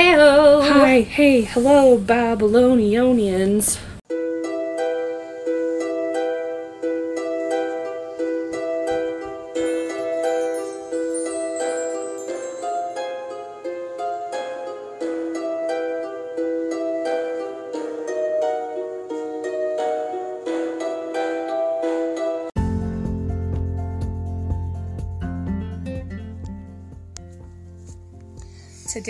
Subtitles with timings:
[0.00, 0.62] Heyo!
[0.64, 3.76] Hi, hey, hello, Babylonians.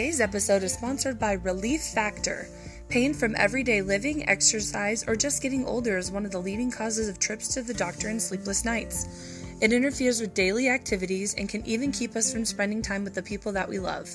[0.00, 2.48] Today's episode is sponsored by Relief Factor.
[2.88, 7.06] Pain from everyday living, exercise, or just getting older is one of the leading causes
[7.06, 9.39] of trips to the doctor and sleepless nights.
[9.60, 13.22] It interferes with daily activities and can even keep us from spending time with the
[13.22, 14.08] people that we love.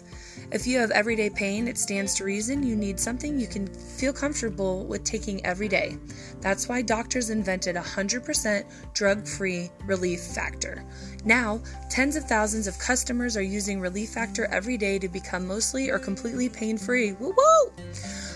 [0.52, 4.12] If you have everyday pain, it stands to reason you need something you can feel
[4.12, 5.98] comfortable with taking every day.
[6.42, 10.84] That's why doctors invented a 100% drug free Relief Factor.
[11.26, 15.92] Now, tens of thousands of customers are using Relief Factor every day to become mostly
[15.92, 17.14] or completely pain free.
[17.14, 17.72] Woo woo!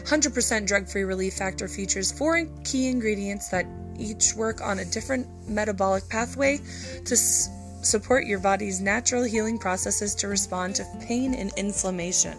[0.03, 3.66] 100% drug free Relief Factor features four key ingredients that
[4.00, 6.58] each work on a different metabolic pathway
[7.05, 7.50] to s-
[7.81, 12.38] support your body's natural healing processes to respond to pain and inflammation.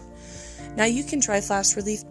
[0.75, 2.03] Now you can try Flash Relief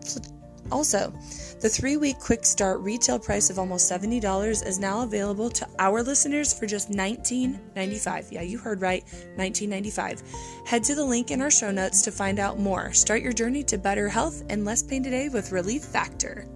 [0.70, 1.12] also.
[1.60, 6.02] The three week quick start retail price of almost $70 is now available to our
[6.02, 8.32] listeners for just $19.95.
[8.32, 9.04] Yeah, you heard right,
[9.36, 10.22] $19.95.
[10.66, 12.92] Head to the link in our show notes to find out more.
[12.94, 16.46] Start your journey to better health and less pain today with Relief Factor.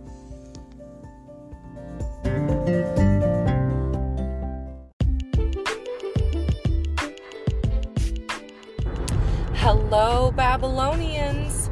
[10.64, 11.68] Babylonians.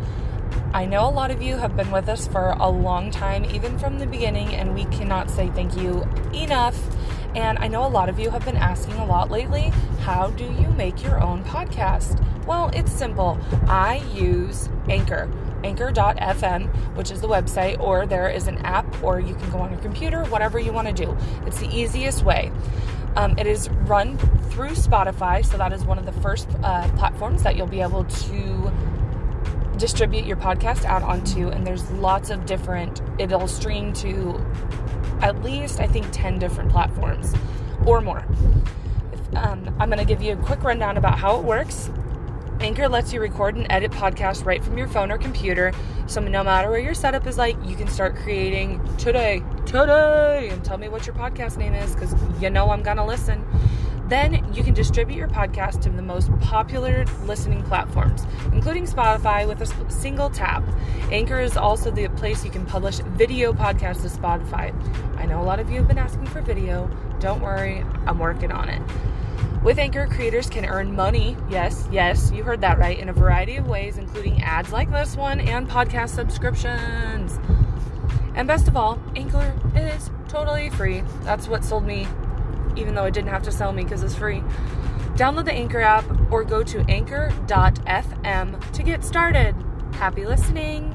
[0.74, 3.78] I know a lot of you have been with us for a long time, even
[3.78, 6.78] from the beginning, and we cannot say thank you enough.
[7.34, 10.44] And I know a lot of you have been asking a lot lately how do
[10.44, 12.22] you make your own podcast?
[12.44, 13.38] Well, it's simple.
[13.66, 15.30] I use Anchor,
[15.64, 19.70] anchor.fm, which is the website, or there is an app, or you can go on
[19.70, 21.16] your computer, whatever you want to do.
[21.46, 22.52] It's the easiest way.
[23.16, 24.16] Um, it is run
[24.50, 28.04] through Spotify, so that is one of the first uh, platforms that you'll be able
[28.04, 28.72] to
[29.76, 31.48] distribute your podcast out onto.
[31.48, 34.44] And there's lots of different, it'll stream to
[35.20, 37.34] at least, I think, 10 different platforms
[37.86, 38.24] or more.
[39.34, 41.90] Um, I'm going to give you a quick rundown about how it works.
[42.62, 45.72] Anchor lets you record and edit podcasts right from your phone or computer.
[46.06, 50.64] So no matter where your setup is like, you can start creating today, today, and
[50.64, 53.44] tell me what your podcast name is because you know I'm going to listen.
[54.06, 59.60] Then you can distribute your podcast to the most popular listening platforms, including Spotify, with
[59.60, 60.62] a single tap.
[61.10, 64.72] Anchor is also the place you can publish video podcasts to Spotify.
[65.16, 66.88] I know a lot of you have been asking for video.
[67.18, 68.82] Don't worry, I'm working on it.
[69.62, 73.54] With Anchor, creators can earn money, yes, yes, you heard that right, in a variety
[73.54, 77.38] of ways, including ads like this one and podcast subscriptions.
[78.34, 81.04] And best of all, Anchor is totally free.
[81.22, 82.08] That's what sold me,
[82.76, 84.42] even though it didn't have to sell me because it's free.
[85.14, 89.54] Download the Anchor app or go to anchor.fm to get started.
[89.92, 90.92] Happy listening!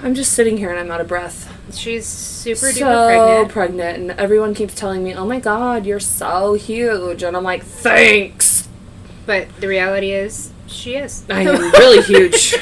[0.03, 1.58] I'm just sitting here and I'm out of breath.
[1.73, 3.49] She's super so duper pregnant.
[3.51, 7.65] pregnant, and everyone keeps telling me, "Oh my God, you're so huge," and I'm like,
[7.65, 8.69] "Thanks."
[9.27, 11.25] But the reality is, she is.
[11.29, 12.57] I am really huge,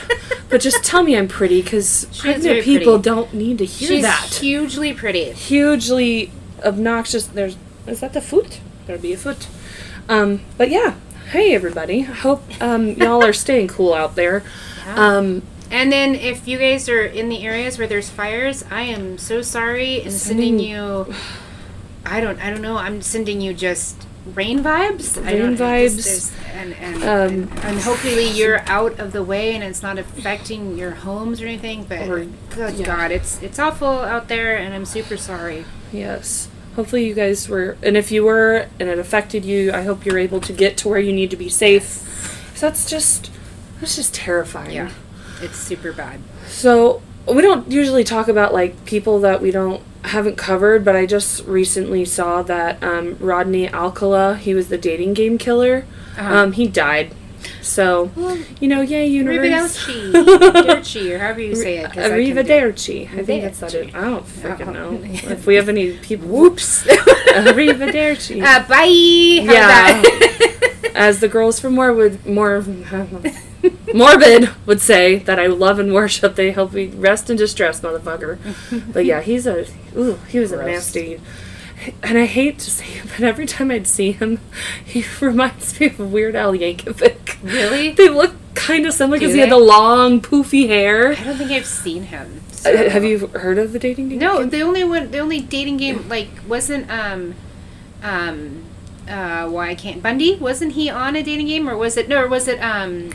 [0.50, 3.02] but just tell me I'm pretty, because pregnant people pretty.
[3.02, 4.22] don't need to hear that.
[4.24, 4.42] She's that.
[4.42, 5.32] hugely pretty.
[5.32, 6.32] Hugely
[6.64, 7.26] obnoxious.
[7.26, 7.56] There's
[7.86, 8.60] is that the foot?
[8.86, 9.48] There'll be a foot.
[10.08, 10.94] Um, but yeah.
[11.30, 12.02] Hey everybody.
[12.02, 14.44] Hope um, y'all are staying cool out there.
[14.94, 19.18] Um, And then if you guys are in the areas where there's fires, I am
[19.18, 21.14] so sorry and sending Sending- you
[22.04, 23.96] I don't I don't know, I'm sending you just
[24.34, 25.16] rain vibes.
[25.24, 26.32] Rain vibes.
[26.54, 27.08] and and, Um,
[27.52, 31.46] and and hopefully you're out of the way and it's not affecting your homes or
[31.46, 32.86] anything, but Or- good yeah.
[32.86, 35.64] god, it's it's awful out there and I'm super sorry.
[35.92, 36.48] Yes.
[36.76, 40.18] Hopefully you guys were, and if you were, and it affected you, I hope you're
[40.18, 42.02] able to get to where you need to be safe.
[42.52, 43.30] 'Cause that's just,
[43.80, 44.72] that's just terrifying.
[44.72, 44.90] Yeah.
[45.42, 46.20] It's super bad.
[46.48, 51.04] So we don't usually talk about like people that we don't haven't covered, but I
[51.06, 55.84] just recently saw that um, Rodney Alcala, he was the dating game killer.
[56.16, 56.34] Uh-huh.
[56.36, 57.12] Um, he died.
[57.60, 59.84] So, Well, you know, yay, universe.
[59.86, 61.92] Arrivederci, Arrivederci, or however you say it.
[61.92, 63.12] 'cause I Arrivederci.
[63.18, 63.94] I think that's it.
[63.94, 64.98] I don't freaking know.
[65.30, 66.28] if we have any people.
[66.28, 66.84] Whoops.
[66.86, 68.42] Arrivederci.
[68.46, 69.44] Uh, bye.
[69.46, 70.90] How's Yeah.
[70.94, 72.64] As the girls from Morbid, more,
[73.94, 76.34] Morbid would say that I love and worship.
[76.34, 78.38] They help me rest in distress, motherfucker.
[78.92, 79.66] but yeah, he's a
[79.96, 81.20] ooh, he was a nasty.
[82.02, 84.40] and I hate to say it, but every time I'd see him,
[84.84, 87.42] he reminds me of Weird Al Yankovic.
[87.42, 87.92] Really?
[87.96, 91.12] They look kind of similar because he had the long, poofy hair.
[91.12, 92.40] I don't think I've seen him.
[92.64, 94.18] Uh, have you heard of the dating game?
[94.18, 97.34] No, the only one, the only dating game like wasn't um,
[98.02, 98.64] um,
[99.08, 100.36] uh, why can't Bundy?
[100.36, 102.22] Wasn't he on a dating game or was it no?
[102.24, 103.10] Or was it um,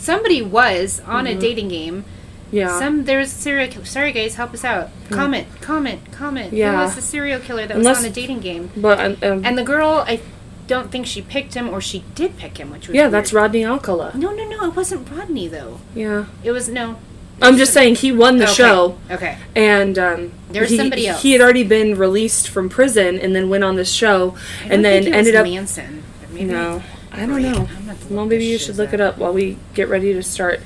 [0.00, 2.04] somebody was on a dating game.
[2.50, 2.78] Yeah.
[2.78, 3.68] Some there's serial.
[3.68, 4.88] kill- Sorry guys, help us out.
[5.10, 6.52] Comment, comment, comment.
[6.52, 6.72] Yeah.
[6.72, 6.84] Who Yeah.
[6.84, 8.70] was the serial killer that Unless- was on a dating game?
[8.76, 10.20] but um, um, And the girl, I
[10.66, 13.12] don't think she picked him, or she did pick him, which was yeah, weird.
[13.12, 14.12] that's Rodney Alcala.
[14.14, 14.64] No, no, no.
[14.66, 15.78] It wasn't Rodney though.
[15.94, 16.24] Yeah.
[16.42, 16.96] It was no.
[17.42, 18.52] I'm just saying he won the Okay.
[18.54, 18.98] show.
[19.10, 19.36] Okay.
[19.56, 21.22] and um, There was he, somebody else.
[21.22, 24.34] He had already been released from prison and then went on this show,
[24.68, 25.46] and then ended was up.
[25.46, 26.02] Manson.
[26.32, 26.82] Maybe No,
[27.12, 27.48] I don't know.
[27.48, 29.88] I'm gonna have to look Well, maybe you should look it up while we get
[29.88, 30.60] ready to start.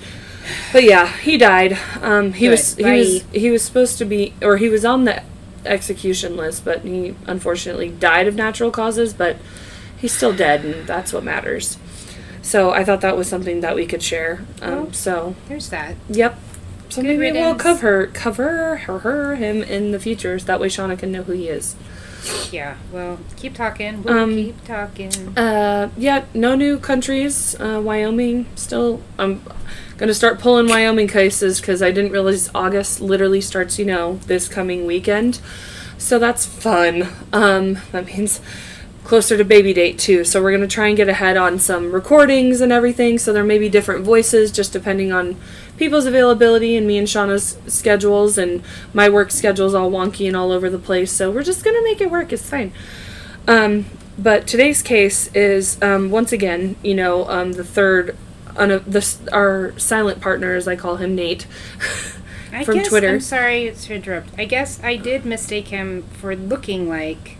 [0.72, 1.78] But yeah, he died.
[2.02, 2.50] Um, he Good.
[2.52, 5.22] was he was he was supposed to be, or he was on the
[5.64, 9.14] execution list, but he unfortunately died of natural causes.
[9.14, 9.36] But
[9.96, 11.78] he's still dead, and that's what matters.
[12.42, 14.44] So I thought that was something that we could share.
[14.60, 15.96] Um, Well, so There's that.
[16.10, 16.38] Yep.
[16.90, 20.68] So Good maybe we'll cover cover her, her him in the future, so that way
[20.68, 21.74] Shauna can know who he is.
[22.50, 22.76] Yeah.
[22.92, 24.02] Well, keep talking.
[24.02, 25.12] We'll Um, keep talking.
[25.36, 27.56] Uh, yeah, no new countries.
[27.58, 29.00] Uh, Wyoming still.
[29.18, 29.42] I'm
[29.98, 33.78] gonna start pulling Wyoming cases because I didn't realize August literally starts.
[33.78, 35.40] You know, this coming weekend,
[35.98, 37.08] so that's fun.
[37.32, 38.40] Um, that means
[39.04, 40.24] closer to baby date too.
[40.24, 43.18] So we're gonna try and get ahead on some recordings and everything.
[43.18, 45.36] So there may be different voices just depending on
[45.76, 48.62] people's availability and me and Shauna's schedules and
[48.92, 51.10] my work schedule's all wonky and all over the place.
[51.12, 52.32] So we're just gonna make it work.
[52.32, 52.72] It's fine.
[53.46, 53.86] Um,
[54.18, 58.16] but today's case is um, once again, you know, um, the third,
[58.54, 61.46] the our silent partner, as I call him, Nate,
[62.52, 63.08] I from guess, Twitter.
[63.08, 64.28] I'm sorry to interrupt.
[64.38, 67.36] I guess I did mistake him for looking like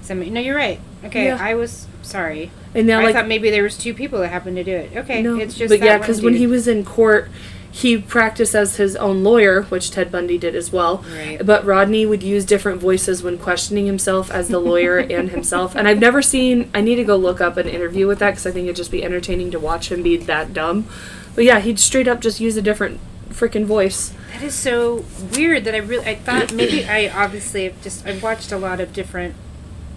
[0.00, 0.30] somebody.
[0.30, 0.80] No, you're right.
[1.04, 1.38] Okay, Yeah.
[1.40, 2.50] I was sorry.
[2.74, 4.96] And now I like thought maybe there was two people that happened to do it.
[4.96, 7.28] Okay, no, it's just but that yeah, because when he was in court,
[7.70, 10.98] he practiced as his own lawyer, which Ted Bundy did as well.
[11.14, 11.44] Right.
[11.44, 15.74] But Rodney would use different voices when questioning himself as the lawyer and himself.
[15.74, 16.70] And I've never seen.
[16.74, 18.90] I need to go look up an interview with that because I think it'd just
[18.90, 20.86] be entertaining to watch him be that dumb.
[21.34, 24.12] But yeah, he'd straight up just use a different freaking voice.
[24.32, 25.04] That is so
[25.34, 28.80] weird that I really I thought maybe I obviously have just I've watched a lot
[28.80, 29.34] of different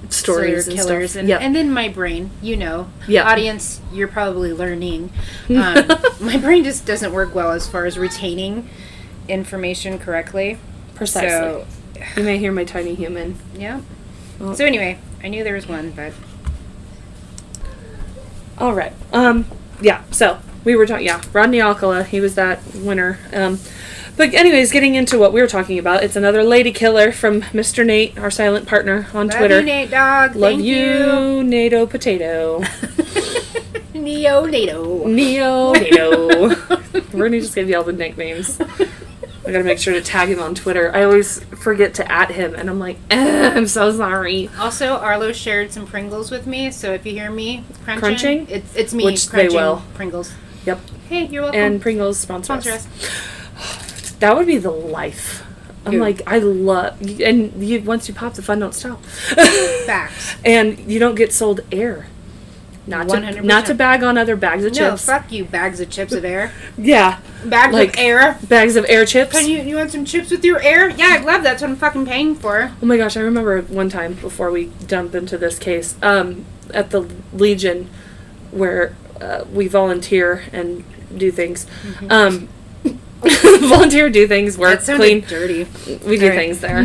[0.09, 1.19] Stories and killers stuff.
[1.21, 1.41] and Yep.
[1.41, 3.29] and then my brain, you know, Yeah.
[3.29, 5.11] audience, you're probably learning.
[5.49, 5.87] Um,
[6.19, 8.69] my brain just doesn't work well as far as retaining
[9.27, 10.57] information correctly.
[10.95, 11.29] Precisely.
[11.29, 11.65] So
[12.17, 13.37] You may hear my tiny human.
[13.57, 13.81] yeah.
[14.39, 16.13] Well- So anyway, I knew there was one, but
[18.57, 18.93] All right.
[19.11, 19.45] Um.
[19.81, 20.01] Yeah.
[20.11, 21.05] So we were talking.
[21.05, 22.03] Yeah, Rodney Alcala.
[22.03, 23.19] He was that winner.
[23.33, 23.59] Um.
[24.17, 27.85] But anyways, getting into what we were talking about, it's another lady killer from Mr.
[27.85, 29.59] Nate, our silent partner on love Twitter.
[29.59, 30.35] you, Nate Dog.
[30.35, 32.63] Love Thank you, NATO Potato.
[33.93, 35.05] Neo NATO.
[35.07, 36.47] Neo NATO.
[37.13, 38.59] We're gonna just give you all the nicknames.
[38.61, 40.95] I gotta make sure to tag him on Twitter.
[40.95, 44.49] I always forget to at him, and I'm like, eh, I'm so sorry.
[44.57, 48.47] Also, Arlo shared some Pringles with me, so if you hear me crunching, Crunching?
[48.49, 49.83] it's it's me Which they will.
[49.93, 50.31] Pringles.
[50.65, 50.79] Yep.
[51.09, 51.59] Hey, you're welcome.
[51.59, 52.87] And Pringles sponsor, Sponsor us.
[52.87, 53.81] us.
[54.19, 55.43] That would be the life.
[55.85, 56.01] I'm Dude.
[56.01, 59.03] like, I love, and you once you pop the fun, don't stop.
[59.85, 60.35] Facts.
[60.43, 62.07] and you don't get sold air.
[62.87, 63.43] Not to 100%.
[63.43, 65.05] not to bag on other bags of No, chips.
[65.05, 66.51] fuck you, bags of chips of air.
[66.77, 68.37] Yeah, Bags Like- of air.
[68.47, 69.31] bags of air chips.
[69.31, 70.89] Can you you want some chips with your air?
[70.91, 71.43] Yeah, I'd love that.
[71.43, 72.71] That's what I'm fucking paying for.
[72.81, 76.91] Oh my gosh, I remember one time before we jump into this case, um, at
[76.91, 77.89] the Legion,
[78.51, 80.83] where uh, we volunteer and
[81.15, 81.65] do things.
[82.09, 82.49] Um,
[83.69, 84.95] volunteer, do things, work, Mm-hmm.
[84.97, 85.21] Clean.
[85.21, 85.63] dirty.
[86.07, 86.39] We do Alright.
[86.39, 86.83] things there.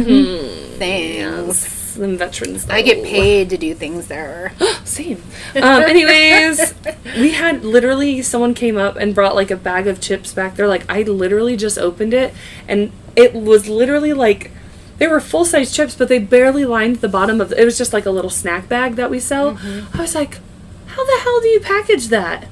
[0.78, 0.78] Thanks.
[0.80, 2.68] Yes, them veterans.
[2.70, 4.52] I get paid to do things there.
[4.84, 5.22] Same.
[5.56, 6.74] Um, anyways,
[7.18, 10.68] we had literally someone came up and brought like a bag of chips back there.
[10.68, 12.32] Like I literally just opened it,
[12.68, 14.50] and it was literally like
[14.98, 17.50] they were full size chips, but they barely lined the bottom of.
[17.50, 19.58] The, it was just like a little snack bag that we sell.
[19.94, 20.38] I was like,
[20.86, 22.46] how the hell do you package that?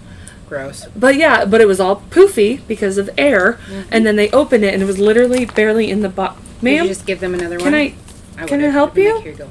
[0.49, 0.87] Gross.
[0.97, 3.88] But yeah, but it was all poofy because of air, mm-hmm.
[3.93, 6.09] and then they opened it and it was literally barely in the.
[6.09, 7.75] Did Ma'am, you just give them another can one?
[7.75, 7.95] I?
[8.47, 9.21] can I help you?
[9.21, 9.50] Here you go.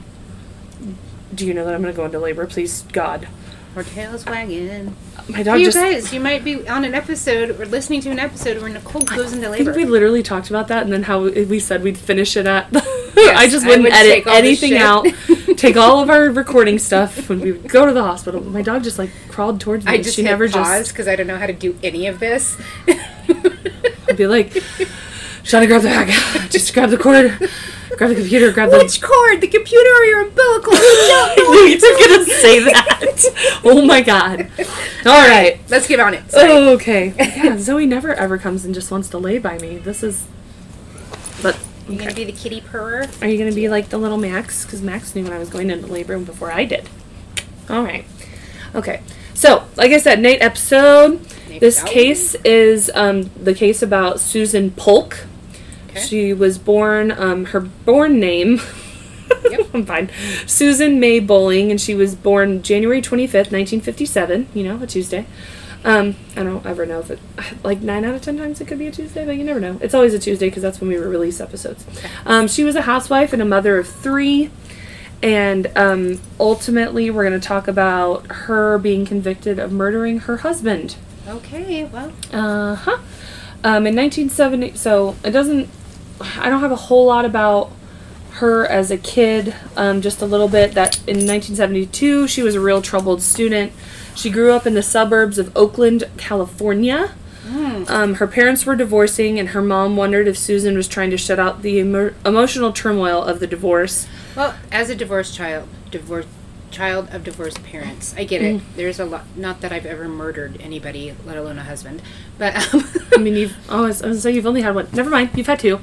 [1.34, 2.48] Do you know that I'm going to go into labor?
[2.48, 3.27] Please, God.
[3.75, 4.96] Or tails wagging.
[5.30, 5.77] My dog you just.
[5.77, 9.34] guys, you might be on an episode or listening to an episode where Nicole goes
[9.34, 9.77] into I think labor.
[9.77, 12.70] we literally talked about that, and then how we said we'd finish it at.
[12.75, 15.06] I just wouldn't would edit take all the anything out.
[15.58, 18.42] take all of our recording stuff when we would go to the hospital.
[18.42, 19.92] My dog just like crawled towards me.
[19.92, 22.60] I just she never pause because I don't know how to do any of this.
[22.88, 24.52] I'd be like,
[25.44, 26.50] trying to grab the bag.
[26.52, 27.38] just grab the cord.
[27.98, 28.78] grab the computer, grab the.
[28.78, 29.42] Which cord?
[29.42, 30.74] The computer or your umbilical?
[31.68, 33.62] You were gonna say that.
[33.64, 34.50] oh my god.
[35.06, 35.60] All right.
[35.70, 36.24] Let's get on it.
[36.28, 36.52] Oh, Sorry.
[36.52, 37.14] Oh, okay.
[37.18, 39.78] Yeah, Zoe never ever comes and just wants to lay by me.
[39.78, 40.26] This is.
[41.42, 41.58] But
[41.89, 43.08] You gonna be the kitty purrer?
[43.22, 44.65] are you gonna be like the little Max?
[44.65, 46.89] Because Max knew when I was going into labor room before I did.
[47.70, 48.06] All right.
[48.75, 49.01] Okay.
[49.34, 51.24] So, like I said, Nate episode.
[51.60, 55.25] This case is um, the case about Susan Polk.
[55.89, 56.01] Okay.
[56.01, 57.12] She was born.
[57.12, 58.60] Um, her born name.
[59.50, 59.70] Yep.
[59.74, 60.10] I'm fine.
[60.46, 64.48] Susan Mae Bolling, and she was born January 25th, 1957.
[64.53, 65.25] You know, a Tuesday.
[65.84, 67.20] Um, I don't ever know if it,
[67.64, 69.78] like nine out of ten times it could be a Tuesday, but you never know.
[69.82, 71.86] It's always a Tuesday because that's when we release episodes.
[72.26, 74.50] Um, she was a housewife and a mother of three,
[75.24, 80.96] and um, ultimately we're going to talk about her being convicted of murdering her husband.
[81.28, 82.98] Okay, well, Uh huh.
[83.64, 85.70] Um, in 1970, so it doesn't.
[86.22, 87.72] I don't have a whole lot about
[88.34, 89.56] her as a kid.
[89.76, 93.72] Um, just a little bit that in 1972 she was a real troubled student.
[94.18, 97.14] She grew up in the suburbs of Oakland, California.
[97.88, 101.40] Um, her parents were divorcing, and her mom wondered if Susan was trying to shut
[101.40, 104.08] out the emo- emotional turmoil of the divorce.
[104.36, 106.28] well, as a divorced child, divorced
[106.72, 108.58] child of divorced parents, I get it.
[108.58, 108.62] Mm.
[108.76, 109.24] There's a lot.
[109.38, 112.02] Not that I've ever murdered anybody, let alone a husband,
[112.38, 112.84] but um,
[113.14, 114.90] I mean, you've oh, I was gonna say you've only had one.
[114.92, 115.80] Never mind, you've had two.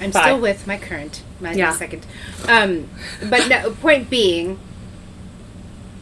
[0.00, 0.22] I'm Bye.
[0.22, 1.72] still with my current, my Yeah.
[1.72, 2.06] second.
[2.48, 2.88] Um,
[3.28, 4.58] but no, point being,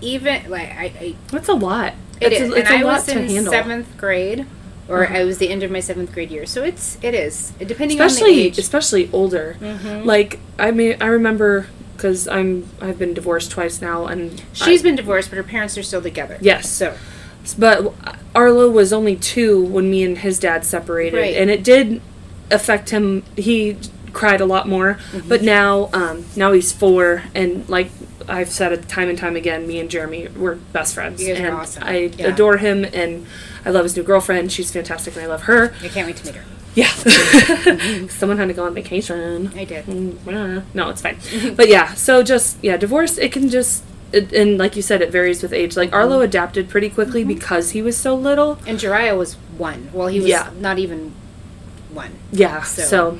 [0.05, 1.95] even like I, I That's a lot.
[2.21, 3.53] It It's is, a, it's and a I lot was to in handle.
[3.53, 4.47] seventh grade,
[4.89, 5.19] or Uh-huh.
[5.19, 6.47] I was the end of my seventh grade year.
[6.47, 8.59] So it's it is depending on the especially age.
[8.59, 9.57] especially older.
[9.61, 10.05] Mhm.
[10.05, 14.83] Like I mean, I remember because I'm I've been divorced twice now, and She's I-
[14.85, 16.39] been divorced, but her parents are still together.
[16.41, 16.69] Yes.
[16.71, 16.95] So
[17.59, 17.93] But
[18.35, 21.37] Arlo was only two when me and his dad separated, Right.
[21.37, 22.01] and it did
[22.51, 23.23] affect him.
[23.37, 23.77] He
[24.13, 25.29] cried a lot more, Mm-hmm.
[25.29, 27.91] but now um, now he's four, and like
[28.29, 31.41] I've said it time and time again, me and Jeremy we're best friends, You guys
[31.43, 31.83] are and awesome.
[31.85, 32.29] I Yeah.
[32.29, 33.27] adore him, and
[33.65, 34.51] I love his new girlfriend.
[34.53, 35.75] She's fantastic, and I love her.
[35.83, 36.45] I can't wait to meet her.
[36.75, 36.89] Yeah.
[38.09, 39.53] Someone had to go on vacation.
[39.57, 39.87] I did.
[39.87, 41.19] Mm, No, it's fine.
[41.57, 43.19] but yeah, so just yeah, divorce.
[43.19, 45.77] It can just it, and like you said, it varies with age.
[45.77, 46.25] Like Arlo Mm-hmm.
[46.25, 48.59] adapted pretty quickly because he was so little.
[48.67, 49.91] And Jariah was one.
[49.93, 50.51] Well, he was Yeah.
[50.61, 51.13] not even
[51.93, 52.13] one.
[52.33, 53.19] Yeah, So- so.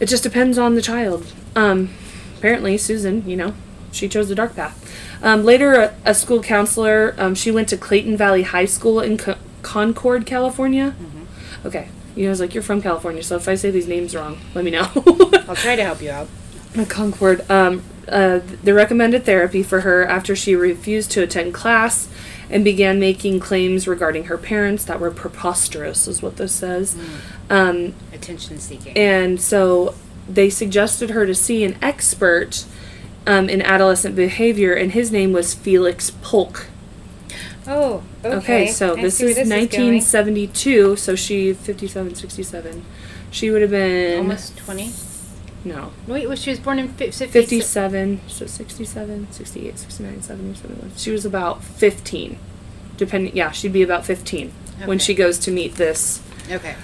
[0.00, 1.26] it just depends on the child.
[1.54, 1.90] Um,
[2.38, 3.54] apparently, Susan, you know,
[3.96, 4.76] she chose the dark path.
[5.22, 7.14] Um, later, a, a school counselor.
[7.18, 10.94] Um, she went to Clayton Valley High School in Co- Concord, California.
[11.00, 11.66] Mm-hmm.
[11.66, 14.14] Okay, you know, I was like, you're from California, so if I say these names
[14.14, 14.88] wrong, let me know.
[15.48, 16.28] I'll try to help you out.
[16.88, 17.48] Concord.
[17.50, 22.08] Um, uh, they recommended therapy for her after she refused to attend class
[22.48, 26.96] and began making claims regarding her parents that were preposterous, is what this says.
[27.50, 28.96] Um, Attention seeking.
[28.96, 29.94] and so
[30.28, 32.64] they suggested her to see an expert
[33.26, 36.66] um, in adolescent behavior, and his name was Felix Polk.
[37.66, 38.36] oh, okay.
[38.36, 39.60] Okay, so I this is where is going.
[39.60, 42.84] 1972, so she 57, 67.
[43.30, 44.90] She would have been Almost 20.
[45.64, 50.54] no Wait, well, she was born in fi- 50, 57, so 67, 68, 69, 70,
[50.54, 50.92] 71.
[50.96, 52.38] She was about 15.
[52.96, 54.52] Depending, yeah, she'd be about 15
[54.86, 56.76] when she goes to meet this Okay.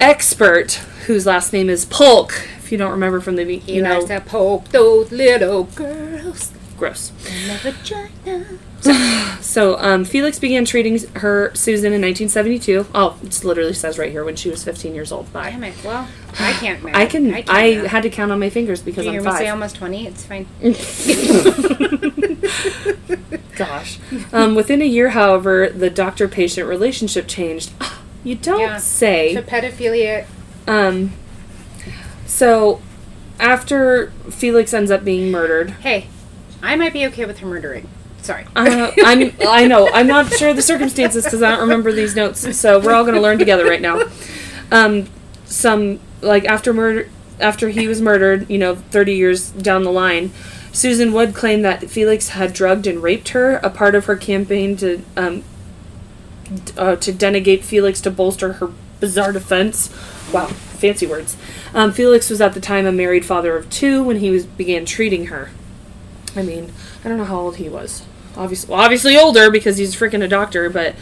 [0.00, 0.74] expert
[1.06, 2.46] whose last name is Polk.
[2.68, 5.64] If you don't remember from the, be- He you know, likes to poke those little
[5.64, 7.12] girls gross.
[7.26, 9.40] in the vagina.
[9.40, 12.84] So um, Felix began treating her Susan in 1972.
[12.94, 15.32] Oh, it literally says right here when she was 15 years old.
[15.32, 15.48] Bye.
[15.48, 15.82] Damn it.
[15.82, 16.06] Well,
[16.38, 16.94] I can't math.
[16.94, 17.34] I can.
[17.48, 17.86] I, math.
[17.86, 19.38] had to count on my fingers because you hear I'm me five.
[19.40, 20.06] say almost 20?
[20.06, 20.46] It's fine.
[23.56, 23.98] Gosh.
[24.32, 27.72] Um, within a year, however, the doctor-patient relationship changed.
[28.24, 28.78] You don't Yeah.
[28.78, 29.32] say.
[29.32, 30.26] So pedophilia.
[30.66, 31.12] Um,
[32.28, 32.80] so
[33.40, 36.06] after Felix ends up being murdered, Hey,
[36.62, 37.88] I might be okay with her murdering.
[38.22, 38.44] Sorry.
[38.54, 42.14] uh, I'm I know I'm not sure of the circumstances because I don't remember these
[42.14, 42.56] notes.
[42.58, 44.02] So we're all going to learn together right now.
[44.70, 45.08] Um,
[45.46, 47.08] some like after murder
[47.40, 50.30] after he was murdered, you know, 30 years down the line.
[50.72, 54.76] Susan Wood claimed that Felix had drugged and raped her, a part of her campaign
[54.76, 55.42] to um,
[56.52, 58.70] d- uh, to denegate Felix to bolster her
[59.00, 59.88] bizarre defense.
[60.32, 61.36] Wow, fancy words.
[61.74, 64.84] Um, Felix was at the time a married father of two when he was began
[64.84, 65.50] treating her.
[66.36, 66.72] I mean,
[67.04, 68.04] I don't know how old he was.
[68.36, 70.70] Obviously, well, obviously older because he's freaking a doctor.
[70.70, 70.94] But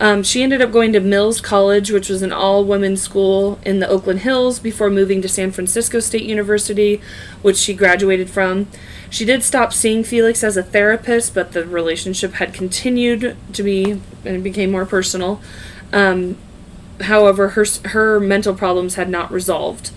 [0.00, 3.88] um, she ended up going to Mills College, which was an all-women's school in the
[3.88, 7.00] Oakland Hills, before moving to San Francisco State University,
[7.42, 8.66] which she graduated from.
[9.10, 14.00] She did stop seeing Felix as a therapist, but the relationship had continued to be
[14.24, 15.40] and became more personal.
[15.92, 16.38] Um,
[17.02, 19.90] however, her her mental problems had not resolved.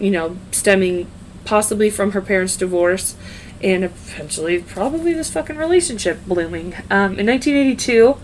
[0.00, 1.06] You know, stemming
[1.44, 3.16] possibly from her parents' divorce,
[3.62, 6.74] and eventually probably this fucking relationship blooming.
[6.90, 8.16] Um, in 1982,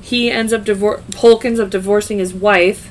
[0.00, 2.90] he ends up divor- Polk ends up divorcing his wife,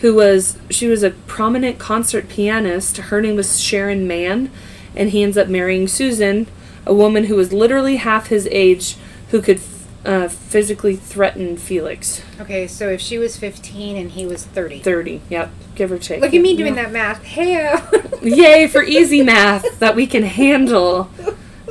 [0.00, 2.96] who was she was a prominent concert pianist.
[2.98, 4.50] Her name was Sharon Mann,
[4.94, 6.46] and he ends up marrying Susan,
[6.84, 8.96] a woman who was literally half his age,
[9.30, 9.60] who could
[10.04, 12.22] uh, physically threaten Felix.
[12.40, 14.80] Okay, so if she was 15 and he was 30.
[14.80, 16.20] 30, yep, give or take.
[16.20, 16.84] Look at me doing Yeah.
[16.84, 17.22] that math.
[17.22, 17.78] Hey.
[18.22, 21.10] Yay for easy math that we can handle.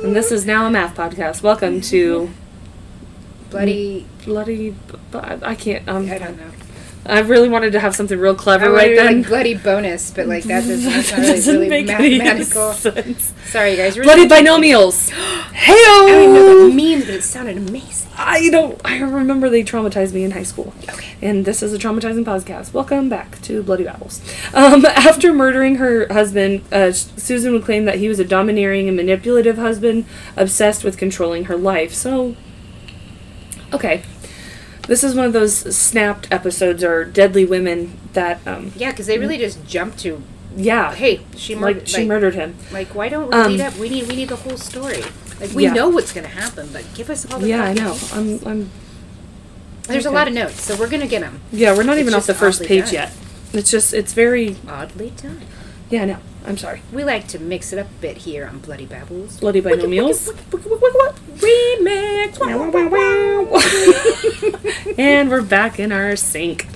[0.02, 1.42] And this is now a math podcast.
[1.42, 2.30] Welcome to
[3.50, 4.06] Bloody.
[4.24, 4.74] bloody.
[5.12, 5.86] I can't.
[5.88, 6.50] Um, I don't know.
[7.04, 9.18] I really wanted to have something real clever wanted right then.
[9.18, 12.72] like bloody bonus, but like that doesn't, that not really, doesn't really make any mathematical.
[12.72, 13.34] sense.
[13.46, 13.96] Sorry, guys.
[13.96, 15.10] Bloody binomials.
[15.52, 18.02] Hey I don't even know what that means, but it sounded amazing.
[18.16, 18.80] I don't.
[18.84, 20.74] I remember they traumatized me in high school.
[20.90, 21.16] Okay.
[21.22, 22.72] And this is a traumatizing podcast.
[22.72, 24.20] Welcome back to Bloody Babbles.
[24.54, 28.96] Um, after murdering her husband, uh, Susan would claim that he was a domineering and
[28.96, 30.04] manipulative husband,
[30.36, 31.94] obsessed with controlling her life.
[31.94, 32.36] So,
[33.72, 34.02] okay.
[34.88, 39.18] This is one of those snapped episodes or deadly women that, um, Yeah, because they
[39.18, 40.22] really just jumped to,
[40.56, 41.76] yeah, hey, she murdered.
[41.82, 42.56] like she murdered him.
[42.72, 43.76] Like, why don't we Um, lead up?
[43.78, 45.02] We need, we need the whole story.
[45.40, 45.72] Like, we Yeah.
[45.72, 47.48] know what's gonna happen, but give us all the.
[47.48, 47.96] Yeah, I know.
[48.12, 48.70] I'm, I'm.
[49.88, 50.14] There's okay.
[50.14, 51.40] a lot of notes, so we're gonna get them.
[51.52, 52.94] Yeah, we're not It's even off the first page done.
[52.94, 53.12] yet.
[53.52, 54.56] It's just, it's very.
[54.68, 55.40] Oddly done.
[55.90, 56.16] Yeah, I know.
[56.44, 56.82] I'm sorry.
[56.92, 59.38] We like to mix it up a bit here on Bloody Babbles.
[59.38, 60.28] Bloody binomials.
[61.36, 62.38] Remix.
[64.98, 66.66] and we're back in our sync.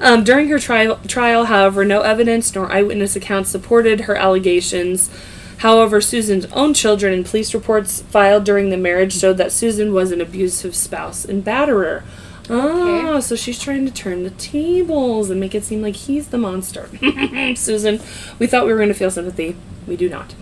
[0.00, 5.10] Um, during her trial, trial, however, no evidence nor eyewitness accounts supported her allegations.
[5.58, 10.12] However, Susan's own children and police reports filed during the marriage showed that Susan was
[10.12, 12.02] an abusive spouse and batterer.
[12.50, 13.20] Oh, Okay.
[13.20, 16.88] so she's trying to turn the tables and make it seem like he's the monster.
[17.56, 18.00] Susan,
[18.38, 19.56] we thought we were going to feel sympathy.
[19.86, 20.34] We do not.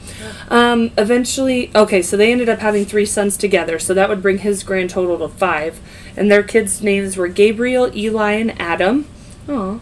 [0.49, 4.39] Um, eventually, okay, so they ended up having three sons together, so that would bring
[4.39, 5.81] his grand total to five.
[6.17, 9.07] And their kids' names were Gabriel, Eli, and Adam.
[9.49, 9.79] Aw.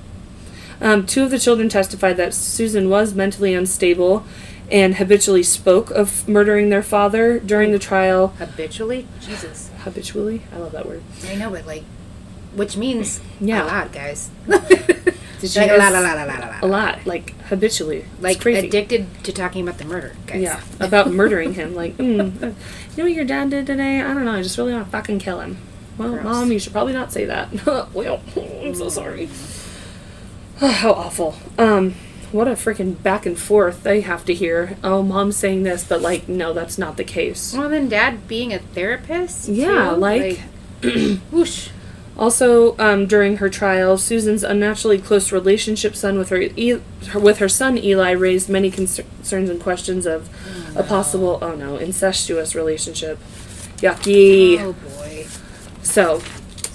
[0.82, 4.24] Um, two of the children testified that Susan was mentally unstable
[4.70, 8.28] and habitually spoke of murdering their father during the trial.
[8.38, 9.06] Habitually?
[9.20, 9.70] Jesus.
[9.80, 10.42] Habitually?
[10.54, 11.02] I love that word.
[11.28, 11.82] I know, but like,
[12.54, 13.64] which means Yeah.
[13.64, 14.30] a lot, guys.
[14.46, 16.62] Did like a lot, a lot, a lot, a lot.
[16.62, 17.98] A lot, like habitually.
[18.12, 18.66] It's Like crazy.
[18.68, 20.42] addicted to talking about the murder, guys.
[20.42, 21.74] Yeah, about murdering him.
[21.74, 22.54] Like, mm, uh, you
[22.98, 24.02] know what your dad did today?
[24.02, 24.32] I don't know.
[24.32, 25.56] I just really want to fucking kill him.
[25.96, 26.24] Well, Gross.
[26.24, 27.48] mom, you should probably not say that.
[27.94, 29.30] well, I'm so sorry.
[30.58, 31.36] How awful.
[31.56, 31.94] Um,
[32.32, 34.76] what a freaking back and forth they have to hear.
[34.84, 37.54] Oh, mom's saying this, but like, no, that's not the case.
[37.56, 39.48] Well, then dad being a therapist?
[39.48, 39.96] Yeah, too?
[39.96, 40.40] like-
[41.30, 41.70] whoosh.
[42.20, 47.38] Also, um, during her trial, Susan's unnaturally close relationship son with her, e- her with
[47.38, 50.28] her son Eli raised many concerns and questions of
[50.76, 53.18] a possible oh no incestuous relationship.
[53.78, 54.60] Yucky.
[54.60, 55.26] Oh boy.
[55.82, 56.20] So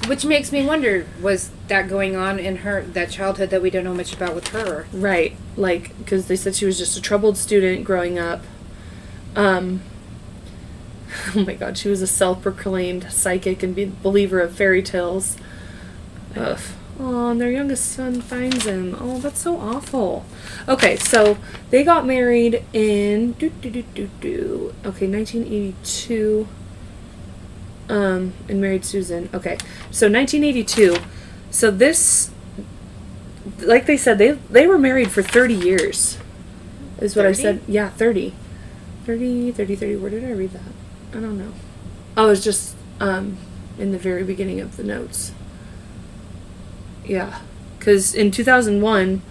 [0.07, 3.83] Which makes me wonder, was that going on in her that childhood that we don't
[3.83, 4.87] know much about with her?
[4.91, 8.41] right, like because they said she was just a troubled student growing up.
[9.35, 9.81] Um.
[11.35, 15.37] Oh my God, she was a self-proclaimed psychic and be- believer of fairy tales.
[16.35, 16.59] Ugh.
[16.97, 18.95] Oh, and their youngest son finds him.
[18.99, 20.25] Oh, that's so awful.
[20.67, 21.37] Okay, so
[21.69, 24.73] they got married in do do do do do.
[24.85, 26.47] Okay, 1982.
[27.89, 29.29] Um, and married Susan.
[29.33, 29.57] Okay,
[29.91, 30.95] so 1982.
[31.51, 32.31] So this,
[33.59, 36.17] like they said, they they were married for 30 years.
[36.99, 37.61] Is what I said.
[37.67, 38.33] Yeah, 30.
[39.05, 39.95] 30, 30, 30.
[39.97, 40.74] Where did I read that?
[41.15, 41.53] I don't know.
[42.17, 43.37] It was just um,
[43.79, 45.31] in the very beginning of the notes.
[47.05, 47.39] Yeah,
[47.79, 49.21] because in 2001,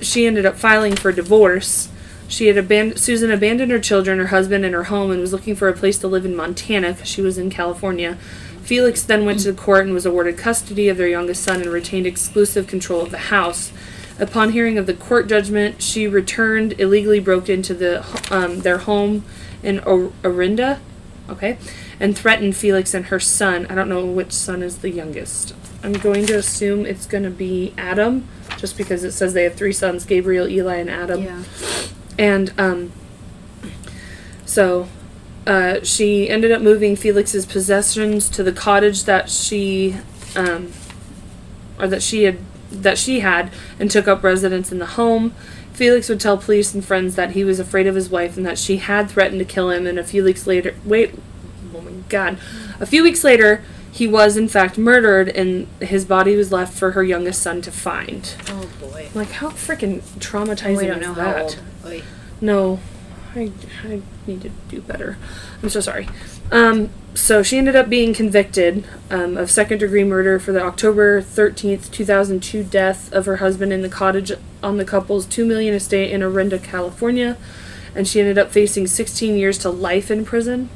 [0.00, 1.88] she ended up filing for divorce.
[2.28, 5.56] She had abandoned Susan abandoned her children, her husband, and her home, and was looking
[5.56, 8.16] for a place to live in Montana because she was in California.
[8.62, 11.70] Felix then went to the court and was awarded custody of their youngest son and
[11.70, 13.72] retained exclusive control of the house.
[14.20, 19.24] Upon hearing of the court judgment, she returned, illegally broke into the um, their home
[19.64, 20.80] in o- Orinda,
[21.28, 21.58] okay,
[21.98, 23.66] and threatened Felix and her son.
[23.68, 25.54] I don't know which son is the youngest.
[25.82, 29.54] I'm going to assume it's going to be Adam, just because it says they have
[29.54, 31.22] three sons: Gabriel, Eli, and Adam.
[31.22, 31.42] Yeah.
[32.18, 32.92] And um,
[34.46, 34.88] so
[35.46, 39.96] uh, she ended up moving Felix's possessions to the cottage that she,
[40.36, 40.72] um,
[41.78, 42.38] or that she had
[42.70, 45.34] that she had, and took up residence in the home.
[45.74, 48.58] Felix would tell police and friends that he was afraid of his wife and that
[48.58, 49.86] she had threatened to kill him.
[49.86, 51.18] And a few weeks later, wait,
[51.74, 52.38] oh my god,
[52.80, 56.92] a few weeks later, he was in fact murdered, and his body was left for
[56.92, 58.34] her youngest son to find.
[58.48, 59.08] Oh boy.
[59.14, 61.58] Like, how freaking traumatizing we don't is that?
[62.40, 62.80] No,
[63.34, 63.50] I,
[63.82, 65.18] I need to do better.
[65.62, 66.08] I'm so sorry.
[66.52, 71.22] Um, so she ended up being convicted um, of second degree murder for the October
[71.22, 76.10] 13th, 2002 death of her husband in the cottage on the couple's 2 million estate
[76.10, 77.36] in Orinda, California.
[77.94, 80.68] And she ended up facing 16 years to life in prison.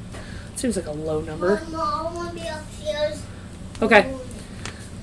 [0.55, 1.63] Seems like a low number.
[1.71, 3.23] Mama, I want to be upstairs.
[3.83, 4.15] Okay.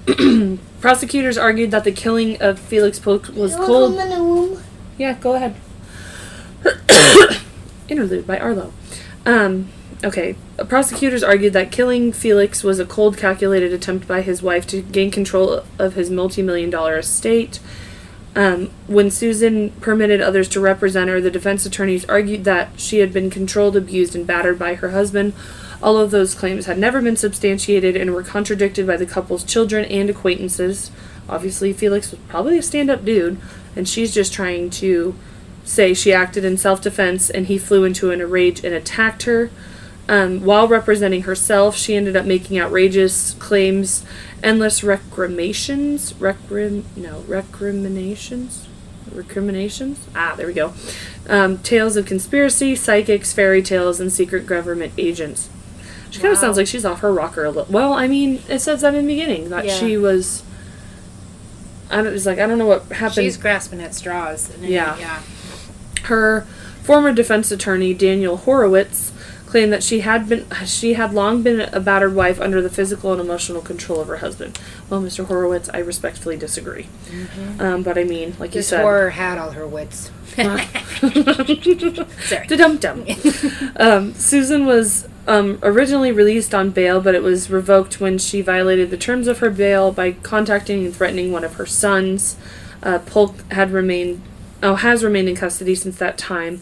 [0.82, 3.98] Prosecutors argued that the killing of Felix Polk was cold.
[3.98, 4.64] come in the room?
[4.98, 5.56] Yeah, go ahead.
[7.96, 8.74] Interlude by Arlo.
[9.26, 9.70] Um,
[10.04, 10.36] okay.
[10.68, 15.12] Prosecutors argued that killing Felix was a cold, calculated attempt by his wife to gain
[15.12, 17.62] control of his multi million dollar estate.
[18.36, 23.14] Um, when Susan permitted others to represent her, the defense attorneys argued that she had
[23.14, 25.32] been controlled, abused, and battered by her husband.
[25.82, 29.86] All of those claims had never been substantiated and were contradicted by the couple's children
[29.86, 30.92] and acquaintances.
[31.30, 33.40] Obviously, Felix was probably a stand up dude,
[33.74, 35.16] and she's just trying to
[35.66, 39.50] say she acted in self defense and he flew into an rage and attacked her.
[40.08, 44.06] Um, while representing herself, she ended up making outrageous claims,
[44.44, 48.68] endless recriminations, recrim, no, recriminations,
[49.12, 50.06] recriminations.
[50.16, 50.74] Ah, there we go.
[51.28, 55.50] Um, tales of conspiracy, psychics, fairy tales, and secret government agents.
[56.12, 57.74] She kind of sounds like she's off her rocker a little.
[57.74, 59.74] Well, I mean, it says that in the beginning that Yeah.
[59.74, 60.44] she was.
[61.90, 62.02] I.
[62.02, 63.16] It's like I don't know what happened.
[63.26, 64.50] She's grasping at straws.
[64.54, 65.22] and then- Yeah.
[66.06, 66.42] Her
[66.84, 69.12] former defense attorney Daniel Horowitz
[69.46, 73.12] claimed that she had been she had long been a battered wife under the physical
[73.12, 74.60] and emotional control of her husband.
[74.90, 75.26] Well, Mr.
[75.26, 76.88] Horowitz, I respectfully disagree.
[77.60, 80.12] Um, but I mean, like This you said, horror had all her wits.
[80.36, 80.66] Sorry.
[82.48, 83.06] dum dum.
[83.78, 88.92] um, Susan was um, originally released on bail, but it was revoked when she violated
[88.92, 92.38] the terms of her bail by contacting and threatening one of her sons.
[92.84, 94.22] Uh, Polk had remained,
[94.64, 96.62] oh, has remained in custody since that time.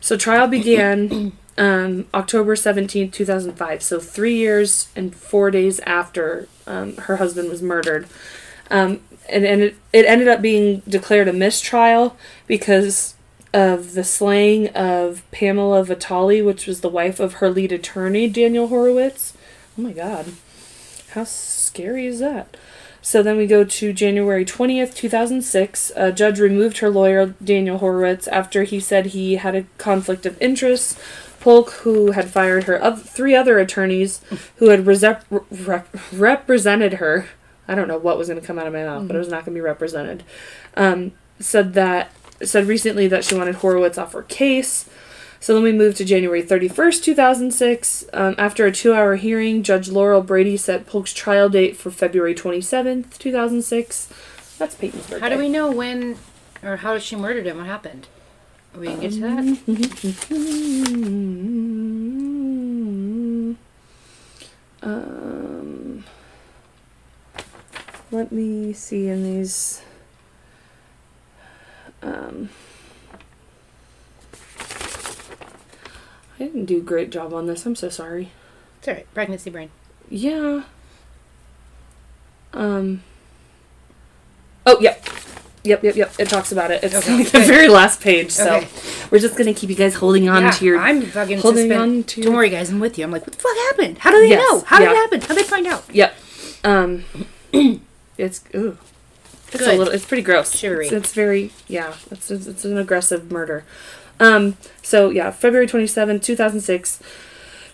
[0.00, 3.82] So trial began um, October seventeenth, two thousand five.
[3.82, 8.08] So three years and four days after um, her husband was murdered.
[8.70, 13.14] Um, and, and it, it ended up being declared a mistrial because
[13.54, 18.68] of the slaying of Pamela Vitale, which was the wife of her lead attorney, Daniel
[18.68, 19.32] Horowitz.
[19.78, 20.32] Oh my god.
[21.10, 22.56] How scary is that?
[23.06, 25.92] So then we go to January 20th, 2006.
[25.94, 30.36] A judge removed her lawyer, Daniel Horowitz, after he said he had a conflict of
[30.42, 30.98] interest.
[31.38, 34.20] Polk, who had fired her three other attorneys
[34.56, 37.28] who had resep- rep- represented her,
[37.68, 39.28] I don't know what was going to come out of my mouth, but it was
[39.28, 40.24] not going to be represented,
[40.76, 42.10] um, said that
[42.42, 44.90] said recently that she wanted Horowitz off her case.
[45.40, 48.04] So then we move to January 31st, 2006.
[48.12, 52.34] Um, after a two hour hearing, Judge Laurel Brady set Polk's trial date for February
[52.34, 54.08] 27th, 2006.
[54.58, 55.20] That's Peyton's birthday.
[55.20, 56.16] How do we know when
[56.62, 57.58] or how she murdered him?
[57.58, 58.08] What happened?
[58.74, 59.56] Are we gonna get to that?
[64.82, 66.04] Um,
[68.10, 69.82] let me see in these.
[72.02, 72.50] Um,
[76.38, 77.64] I didn't do a great job on this.
[77.66, 78.30] I'm so sorry.
[78.78, 79.12] It's alright.
[79.14, 79.70] Pregnancy brain.
[80.10, 80.62] Yeah.
[82.52, 83.02] Um.
[84.64, 85.04] Oh, yep.
[85.64, 86.12] Yep, yep, yep.
[86.18, 86.84] It talks about it.
[86.84, 87.46] It's Okay, like the good.
[87.48, 88.30] very last page.
[88.30, 88.68] So Okay.
[89.10, 90.78] we're just gonna keep you guys holding on yeah, to your.
[90.78, 92.70] I'm fucking holding suspend- on to Don't your- worry, guys.
[92.70, 93.04] I'm with you.
[93.04, 93.98] I'm like, what the fuck happened?
[93.98, 94.60] How do they Yes, know?
[94.60, 95.20] How did it happen?
[95.22, 95.84] How did they find out?
[95.92, 96.16] Yep.
[96.64, 97.04] Um.
[98.18, 98.78] it's ooh.
[99.48, 99.78] It's a Good.
[99.78, 99.92] little.
[99.94, 100.54] It's pretty gross.
[100.56, 100.84] Shivery.
[100.86, 101.94] It's, it's very yeah.
[102.10, 103.64] It's it's an aggressive murder.
[104.20, 104.56] Um.
[104.82, 107.00] So yeah, February 27, 2006.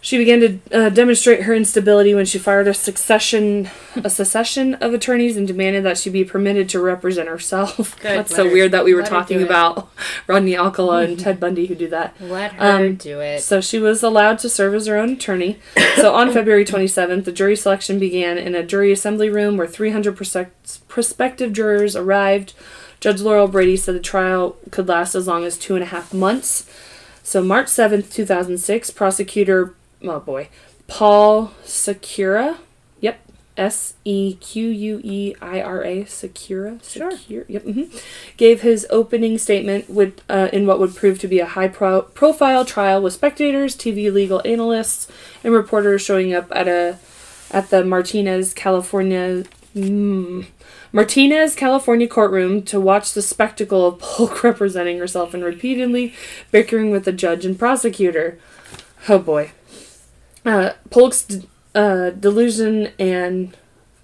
[0.05, 3.71] She began to uh, demonstrate her instability when she fired a succession,
[4.03, 7.95] a succession of attorneys and demanded that she be permitted to represent herself.
[8.03, 9.93] Good, That's so her- weird that we were talking about
[10.27, 12.17] Rodney Alcala and Ted Bundy who do that.
[12.21, 13.43] Let her Um, do it.
[13.43, 15.61] So she was allowed to serve as her own attorney.
[15.95, 20.17] So on February 27th, the jury selection began in a jury assembly room where 300
[20.89, 22.55] prospective jurors arrived.
[23.03, 26.15] Judge Laurel Brady said the trial could last as long as two and a half
[26.15, 26.71] months.
[27.25, 30.49] So March 7th, 2006, prosecutor, oh boy,
[30.87, 32.59] Paul Sequeira,
[33.01, 33.19] yep,
[33.57, 37.45] S E Q U E I R A, Sequeira, Sure.
[37.49, 37.83] Yep, hmm
[38.37, 42.03] gave his opening statement with, uh, in what would prove to be a high pro-
[42.03, 45.09] profile trial with spectators, TV legal analysts,
[45.43, 46.99] and reporters showing up at a
[47.51, 49.43] at the Martinez, California.
[49.75, 50.47] Mm,
[50.93, 56.15] Martinez, California courtroom to watch the spectacle of Polk representing herself and repeatedly
[56.51, 58.39] bickering with the judge and prosecutor.
[59.09, 59.53] Oh boy.
[60.45, 63.57] Uh, Polk's d- uh, delusion and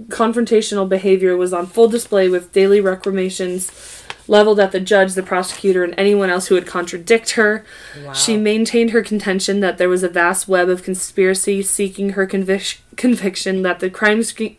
[0.07, 5.83] confrontational behavior was on full display with daily recriminations leveled at the judge, the prosecutor,
[5.83, 7.65] and anyone else who would contradict her.
[8.05, 8.13] Wow.
[8.13, 12.79] She maintained her contention that there was a vast web of conspiracy seeking her convic-
[12.97, 14.57] conviction that the crime screen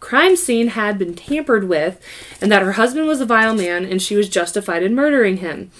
[0.00, 1.98] crime scene had been tampered with
[2.40, 5.70] and that her husband was a vile man and she was justified in murdering him.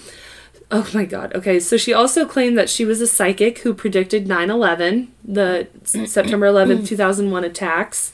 [0.71, 1.33] Oh my god.
[1.35, 6.47] Okay, so she also claimed that she was a psychic who predicted 9/11, the September
[6.47, 8.11] 11th, 2001 attacks,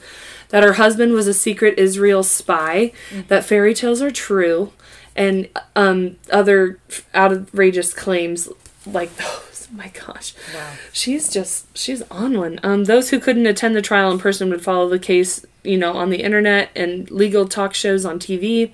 [0.50, 2.92] that her husband was a secret Israel spy,
[3.30, 4.74] that fairy tales are true,
[5.16, 6.78] and um other
[7.16, 8.50] outrageous claims
[8.86, 9.48] like those.
[9.76, 10.34] My gosh.
[10.54, 10.74] Wow.
[10.92, 12.60] She's just she's on one.
[12.64, 15.94] Um, those who couldn't attend the trial in person would follow the case, you know,
[15.94, 18.72] on the internet and legal talk shows on TV.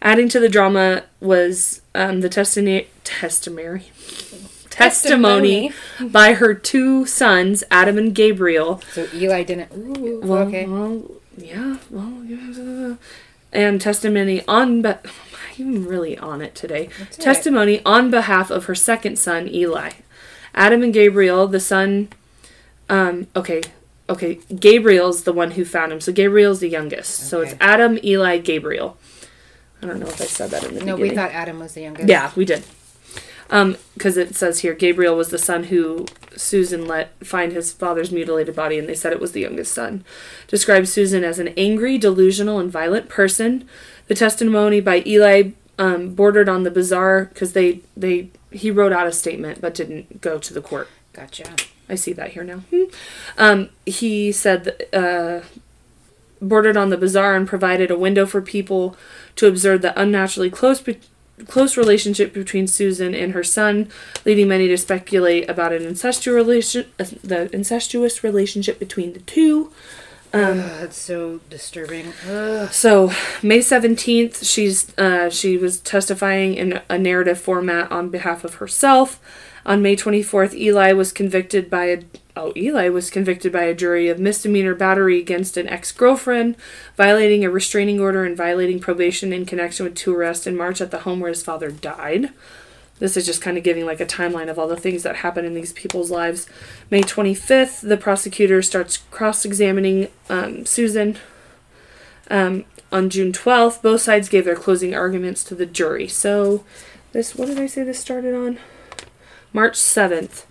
[0.00, 3.90] Adding to the drama was um, the testimony testimony
[4.70, 8.80] testimony by her two sons, Adam and Gabriel.
[8.92, 9.70] So Eli didn't.
[9.72, 10.66] Ooh, Well, okay.
[10.66, 11.02] well,
[11.36, 12.94] yeah, well, yeah,
[13.52, 15.04] and testimony on, but
[15.58, 16.88] I'm really on it today.
[16.98, 19.90] That's testimony on behalf of her second son, Eli.
[20.54, 22.08] Adam and Gabriel, the son.
[22.88, 23.62] Um, okay,
[24.08, 24.38] okay.
[24.58, 26.00] Gabriel's the one who found him.
[26.00, 27.28] So Gabriel's the youngest.
[27.28, 28.96] So it's Adam, Eli, Gabriel.
[29.82, 31.10] I don't know if I said that in the No, beginning.
[31.10, 32.08] we thought Adam was the youngest.
[32.08, 32.64] Yeah, we did.
[33.50, 38.10] Um, because it says here Gabriel was the son who Susan let find his father's
[38.10, 40.04] mutilated body, and they said it was the youngest son.
[40.48, 43.68] Describes Susan as an angry, delusional, and violent person.
[44.06, 49.06] The testimony by Eli um, bordered on the bizarre because they they he wrote out
[49.06, 50.88] a statement but didn't go to the court.
[51.12, 51.44] Gotcha.
[51.88, 52.58] I see that here now.
[52.70, 52.84] Hmm.
[53.36, 55.44] Um, he said that, uh,
[56.40, 58.96] bordered on the bizarre and provided a window for people
[59.36, 60.98] to observe the unnaturally close be-
[61.46, 63.88] close relationship between Susan and her son,
[64.24, 69.72] leading many to speculate about an incestuous relation uh, the incestuous relationship between the two.
[70.34, 72.12] Ugh, that's so disturbing.
[72.28, 72.72] Ugh.
[72.72, 78.54] So May seventeenth, she's uh, she was testifying in a narrative format on behalf of
[78.54, 79.20] herself.
[79.66, 82.02] On May twenty fourth, Eli was convicted by a
[82.34, 86.56] oh Eli was convicted by a jury of misdemeanor battery against an ex girlfriend,
[86.96, 90.90] violating a restraining order and violating probation in connection with two arrests in March at
[90.90, 92.30] the home where his father died.
[93.02, 95.44] This is just kind of giving like a timeline of all the things that happen
[95.44, 96.48] in these people's lives.
[96.88, 101.18] May 25th, the prosecutor starts cross examining um, Susan.
[102.30, 106.06] Um, on June 12th, both sides gave their closing arguments to the jury.
[106.06, 106.64] So,
[107.10, 108.58] this, what did I say this started on?
[109.52, 110.44] March 7th.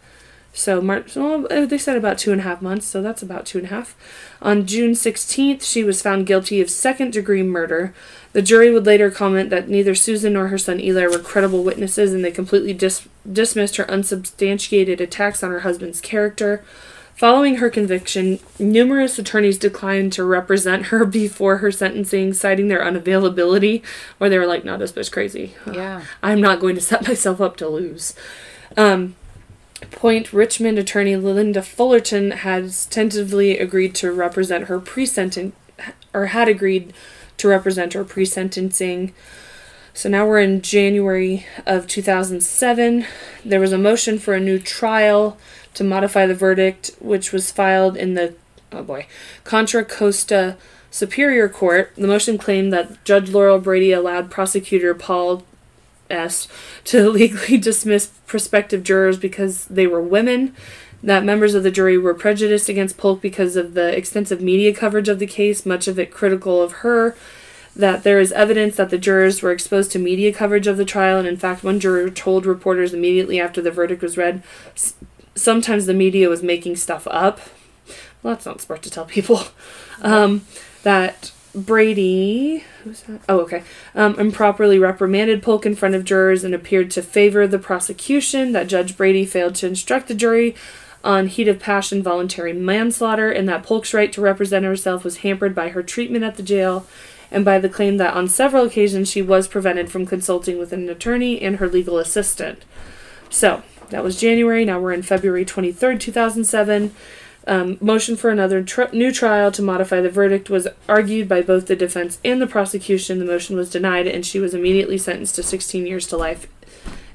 [0.53, 3.45] So, March, well, uh, they said about two and a half months, so that's about
[3.45, 3.95] two and a half.
[4.41, 7.93] On June 16th, she was found guilty of second degree murder.
[8.33, 12.13] The jury would later comment that neither Susan nor her son Eli were credible witnesses
[12.13, 16.63] and they completely dis- dismissed her unsubstantiated attacks on her husband's character.
[17.15, 23.83] Following her conviction, numerous attorneys declined to represent her before her sentencing, citing their unavailability,
[24.19, 25.53] or they were like, no, this bitch crazy.
[25.71, 26.03] Yeah.
[26.23, 28.15] I'm not going to set myself up to lose.
[28.75, 29.15] Um,
[29.89, 35.55] Point Richmond attorney Linda Fullerton has tentatively agreed to represent her pre-sentence,
[36.13, 36.93] or had agreed
[37.37, 39.13] to represent her pre-sentencing.
[39.93, 43.05] So now we're in January of 2007.
[43.43, 45.37] There was a motion for a new trial
[45.73, 48.35] to modify the verdict, which was filed in the
[48.71, 49.07] oh boy
[49.43, 50.57] Contra Costa
[50.91, 51.91] Superior Court.
[51.95, 55.43] The motion claimed that Judge Laurel Brady allowed prosecutor Paul
[56.11, 56.47] S
[56.85, 60.55] to legally dismiss prospective jurors because they were women.
[61.03, 65.09] That members of the jury were prejudiced against Polk because of the extensive media coverage
[65.09, 67.15] of the case, much of it critical of her.
[67.75, 71.17] That there is evidence that the jurors were exposed to media coverage of the trial,
[71.17, 74.43] and in fact, one juror told reporters immediately after the verdict was read,
[74.75, 74.93] "S-
[75.33, 77.39] sometimes the media was making stuff up.
[78.21, 79.41] Well, that's not smart to tell people.
[80.03, 80.47] Um,
[80.81, 83.21] that Brady, who's that?
[83.27, 83.63] Oh, okay.
[83.93, 88.53] Um, improperly reprimanded Polk in front of jurors and appeared to favor the prosecution.
[88.53, 90.55] That Judge Brady failed to instruct the jury
[91.03, 95.53] on heat of passion voluntary manslaughter, and that Polk's right to represent herself was hampered
[95.53, 96.85] by her treatment at the jail
[97.31, 100.89] and by the claim that on several occasions she was prevented from consulting with an
[100.89, 102.63] attorney and her legal assistant.
[103.29, 104.63] So, that was January.
[104.63, 106.93] Now we're in February 23rd, 2007.
[107.47, 111.65] Um, motion for another tr- new trial to modify the verdict was argued by both
[111.65, 113.17] the defense and the prosecution.
[113.17, 116.47] The motion was denied, and she was immediately sentenced to 16 years to life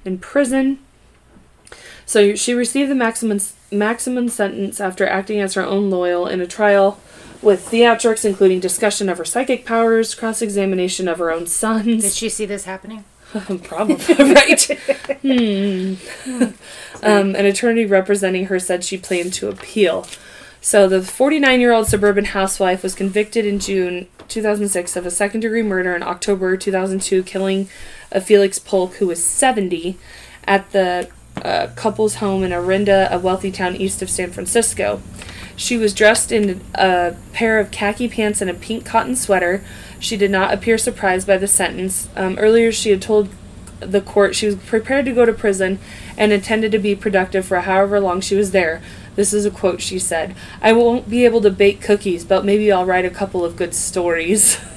[0.04, 0.80] in prison.
[2.06, 6.46] So she received the maximum maximum sentence after acting as her own lawyer in a
[6.46, 7.00] trial
[7.42, 12.04] with theatrics, including discussion of her psychic powers, cross examination of her own sons.
[12.04, 13.04] Did she see this happening?
[13.64, 13.96] Probably
[14.34, 14.62] right.
[15.22, 15.94] hmm.
[17.02, 20.06] Um, an attorney representing her said she planned to appeal.
[20.60, 25.40] So the 49 year old suburban housewife was convicted in June 2006 of a second
[25.40, 27.68] degree murder in October 2002, killing
[28.10, 29.96] a Felix Polk, who was 70,
[30.44, 31.08] at the
[31.42, 35.00] uh, couple's home in Orinda, a wealthy town east of San Francisco.
[35.54, 39.64] She was dressed in a pair of khaki pants and a pink cotton sweater.
[39.98, 42.08] She did not appear surprised by the sentence.
[42.14, 43.28] Um, earlier, she had told
[43.80, 45.78] the court she was prepared to go to prison
[46.16, 48.82] and intended to be productive for however long she was there.
[49.14, 52.70] This is a quote she said I won't be able to bake cookies, but maybe
[52.70, 54.58] I'll write a couple of good stories.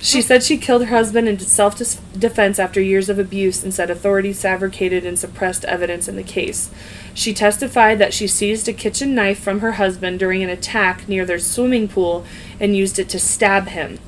[0.00, 1.76] She said she killed her husband in self
[2.16, 6.70] defense after years of abuse and said authorities fabricated and suppressed evidence in the case.
[7.14, 11.24] She testified that she seized a kitchen knife from her husband during an attack near
[11.24, 12.24] their swimming pool
[12.60, 13.98] and used it to stab him.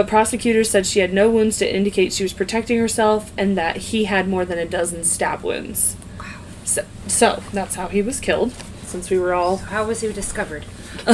[0.00, 3.76] But prosecutors said she had no wounds to indicate she was protecting herself and that
[3.76, 5.94] he had more than a dozen stab wounds.
[6.18, 6.40] Wow.
[6.64, 9.58] So, so that's how he was killed, since we were all.
[9.58, 10.64] How was he discovered?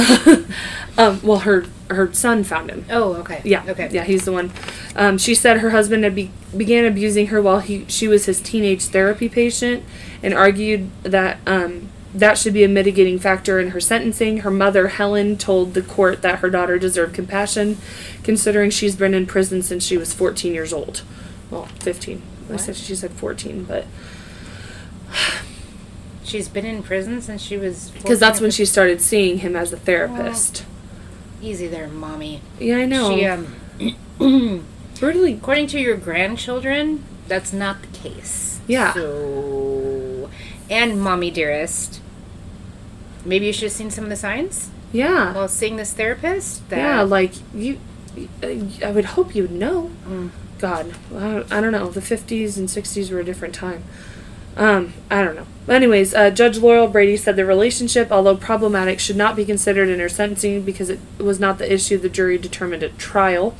[0.97, 2.85] um, well, her her son found him.
[2.89, 3.41] Oh, okay.
[3.43, 3.65] Yeah.
[3.67, 3.89] Okay.
[3.91, 4.53] Yeah, he's the one.
[4.95, 8.39] Um, she said her husband had be- began abusing her while he she was his
[8.39, 9.83] teenage therapy patient,
[10.23, 14.39] and argued that um, that should be a mitigating factor in her sentencing.
[14.39, 17.77] Her mother, Helen, told the court that her daughter deserved compassion,
[18.23, 21.03] considering she's been in prison since she was 14 years old.
[21.51, 22.21] Well, 15.
[22.51, 23.85] I said she said 14, but
[26.23, 27.89] She's been in prison since she was.
[27.91, 30.65] because that's when she started seeing him as a therapist.
[31.41, 32.41] Easy there, mommy.
[32.59, 33.15] Yeah, I know.
[33.15, 33.55] She um.
[34.99, 35.33] Brutally.
[35.33, 38.59] According to your grandchildren, that's not the case.
[38.67, 38.93] Yeah.
[38.93, 39.86] So,
[40.69, 42.01] and mommy dearest,
[43.25, 45.33] maybe you should have seen some of the signs Yeah.
[45.33, 46.67] while seeing this therapist.
[46.69, 47.79] That Yeah, like you,
[48.83, 49.91] I would hope you'd know.
[50.07, 50.29] Mm.
[50.59, 51.89] God, I don't, know.
[51.89, 53.83] The fifties and sixties were a different time.
[54.55, 55.45] Um, I don't know.
[55.71, 59.99] Anyways, uh, Judge Laurel Brady said the relationship, although problematic, should not be considered in
[59.99, 63.55] her sentencing because it was not the issue the jury determined at trial.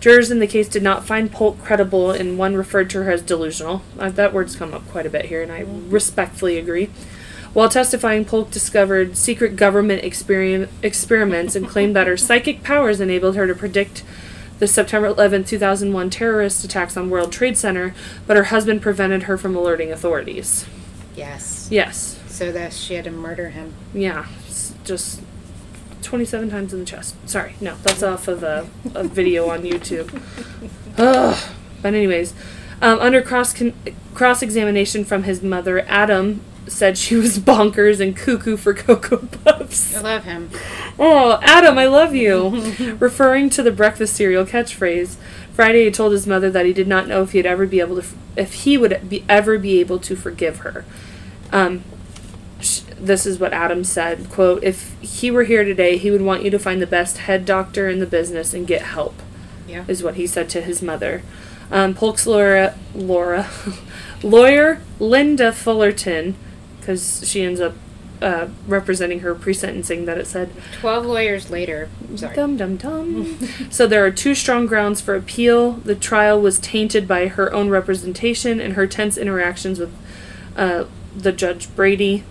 [0.00, 3.20] Jurors in the case did not find Polk credible, and one referred to her as
[3.22, 3.82] delusional.
[3.98, 6.88] Uh, that word's come up quite a bit here, and I respectfully agree.
[7.52, 13.36] While testifying, Polk discovered secret government experim- experiments and claimed that her psychic powers enabled
[13.36, 14.02] her to predict
[14.58, 17.94] the September 11, 2001 terrorist attacks on World Trade Center,
[18.26, 20.64] but her husband prevented her from alerting authorities.
[21.16, 21.68] yes.
[21.70, 22.18] Yes.
[22.28, 23.74] So that she had to murder him.
[23.92, 24.26] Yeah.
[24.48, 25.20] s- Just
[26.10, 27.14] 27 times in the chest.
[27.28, 27.54] Sorry.
[27.60, 30.10] No, that's off of a, a video on YouTube.
[30.98, 31.54] Ugh.
[31.80, 32.34] But anyways,
[32.82, 33.74] um, under cross con-
[34.12, 39.96] cross examination from his mother, Adam said she was bonkers and cuckoo for Cocoa Puffs.
[39.96, 40.50] I love him.
[40.98, 42.96] Oh, Adam, I love you.
[42.98, 45.14] Referring to the breakfast cereal catchphrase,
[45.54, 47.94] Friday had told his mother that he did not know if he'd ever be able
[47.94, 50.84] to, f- if he would be ever be able to forgive her.
[51.52, 51.84] Um,
[53.00, 56.50] this is what Adam said: "Quote: If he were here today, he would want you
[56.50, 59.14] to find the best head doctor in the business and get help."
[59.66, 59.84] Yeah.
[59.86, 61.22] Is what he said to his mother.
[61.70, 63.48] Um, Polk's Laura, Laura,
[64.22, 66.34] lawyer Linda Fullerton,
[66.80, 67.74] because she ends up
[68.22, 71.88] uh, representing her pre-sentencing that it said Twelve lawyers later.
[72.16, 72.34] Sorry.
[72.34, 73.38] Dum dum dum.
[73.70, 75.72] so there are two strong grounds for appeal.
[75.72, 79.94] The trial was tainted by her own representation and her tense interactions with
[80.56, 80.84] uh,
[81.16, 82.24] the judge Brady,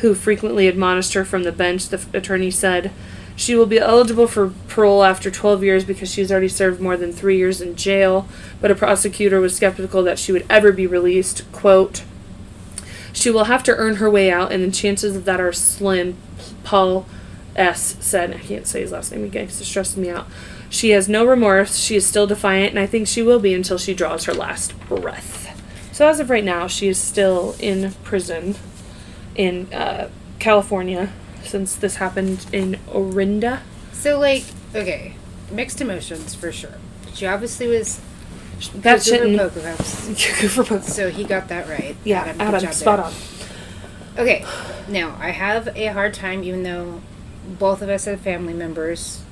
[0.00, 1.88] who frequently admonished her from the bench.
[1.88, 2.90] The attorney said
[3.36, 7.12] she will be eligible for parole after 12 years because she's already served more than
[7.12, 8.28] three years in jail.
[8.60, 11.50] But a prosecutor was skeptical that she would ever be released.
[11.52, 12.02] Quote.
[13.12, 16.16] She will have to earn her way out, and the chances of that are slim.
[16.62, 17.06] Paul
[17.56, 17.96] S.
[18.00, 20.26] said, I can't say his last name again because it stresses me out.
[20.70, 21.78] She has no remorse.
[21.78, 24.78] She is still defiant, and I think she will be until she draws her last
[24.88, 25.46] breath.
[25.92, 28.54] So, as of right now, she is still in prison
[29.38, 31.10] in uh, California
[31.42, 33.62] since this happened in Orinda.
[33.92, 35.14] So like, okay,
[35.50, 36.74] mixed emotions for sure.
[37.14, 38.00] She obviously was
[38.74, 39.02] That.
[39.02, 40.06] Cuckoo for Cocoa Puffs.
[40.08, 40.80] Cuckoo for Cocoa.
[40.82, 41.96] So he got that right.
[42.04, 43.06] Yeah, good Adam, job spot there.
[43.06, 43.12] on.
[44.18, 44.44] Okay,
[44.88, 47.00] now I have a hard time, even though
[47.58, 49.22] both of us have family members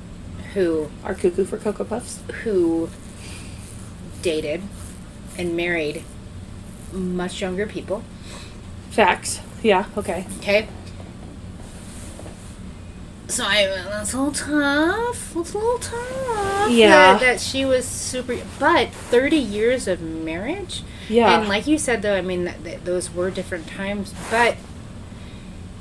[0.54, 2.20] who are Cuckoo for Cocoa Puffs.
[2.44, 2.88] who
[4.22, 4.62] dated
[5.36, 6.02] and married
[6.92, 8.02] much younger people.
[8.90, 9.40] Facts.
[9.66, 10.24] Yeah, okay.
[10.38, 10.68] Okay.
[13.26, 15.34] So I that's a little tough.
[15.34, 16.70] That's a little tough.
[16.70, 16.88] Yeah.
[16.90, 20.84] That, that she was super, but thirty years of marriage.
[21.08, 21.36] Yeah.
[21.36, 24.56] And like you said, though, I mean, that, that those were different times, but.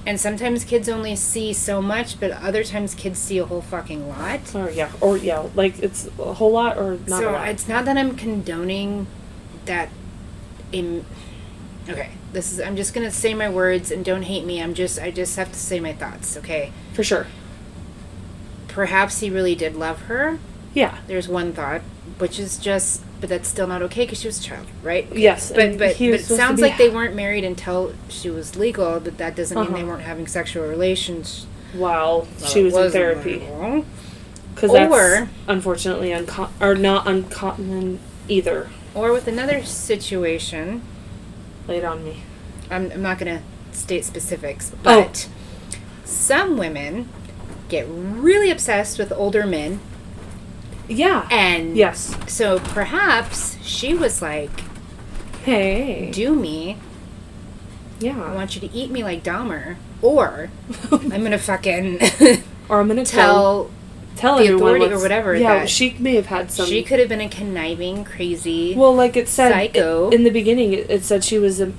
[0.07, 4.07] And sometimes kids only see so much, but other times kids see a whole fucking
[4.07, 4.53] lot.
[4.53, 4.91] Or, yeah.
[5.01, 5.47] Or, yeah.
[5.55, 7.49] Like, it's a whole lot or not so a lot.
[7.49, 9.07] it's not that I'm condoning
[9.65, 9.89] that.
[10.71, 11.05] In
[11.87, 14.61] okay, this is I'm just gonna say my words and don't hate me.
[14.61, 16.71] I'm just I just have to say my thoughts, okay?
[16.93, 17.25] For sure.
[18.67, 20.37] Perhaps he really did love her.
[20.73, 20.97] Yeah.
[21.07, 21.81] There's one thought,
[22.17, 25.07] which is just, but that's still not okay because she was a child, right?
[25.15, 25.51] Yes.
[25.55, 28.99] But but, he but it sounds like they weren't married until she was legal.
[28.99, 29.87] But that doesn't mean they Uh-huh.
[29.91, 31.47] weren't having sexual relations.
[31.73, 33.43] While while she was in therapy.
[34.53, 38.69] Because that's Or- unfortunately unco- or not uncommon either.
[38.93, 40.81] Or with another situation,
[41.67, 42.21] Lay it on me.
[42.69, 44.77] I'm, I'm not going to state specifics, Oh.
[44.83, 45.29] but
[46.03, 47.09] some women
[47.69, 49.79] get really obsessed with older men.
[50.87, 51.27] Yeah.
[51.31, 52.15] And yes.
[52.27, 54.51] so perhaps she was like,
[55.43, 56.11] Hey.
[56.11, 56.77] do me.
[57.99, 58.21] Yeah.
[58.23, 59.77] I want you to eat me like Dahmer.
[60.01, 60.49] Or
[60.91, 61.99] I'm going to fucking
[62.69, 63.71] or I'm gonna tell tell.
[64.15, 65.65] Tell the everyone authority or whatever Yeah.
[65.65, 66.65] she may have had some.
[66.67, 68.73] She could have been a conniving, crazy.
[68.75, 70.09] Well, like it said Psycho.
[70.09, 71.71] in the beginning, it, it said she was a,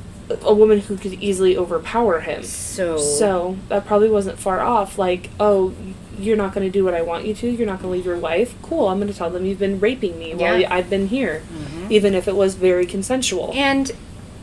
[0.42, 2.42] a woman who could easily overpower him.
[2.42, 2.98] so.
[2.98, 4.98] So that probably wasn't far off.
[4.98, 5.74] Like, oh,
[6.18, 7.46] you're not going to do what I want you to.
[7.50, 8.54] You're not going to leave your wife.
[8.62, 8.88] Cool.
[8.88, 11.90] I'm going to tell them you've been raping me while I've been here, Mhm.
[11.90, 13.52] even if it was very consensual.
[13.54, 13.92] And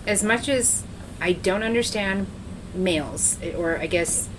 [0.05, 0.83] as much as
[1.19, 2.27] I don't understand
[2.75, 4.29] males, or I guess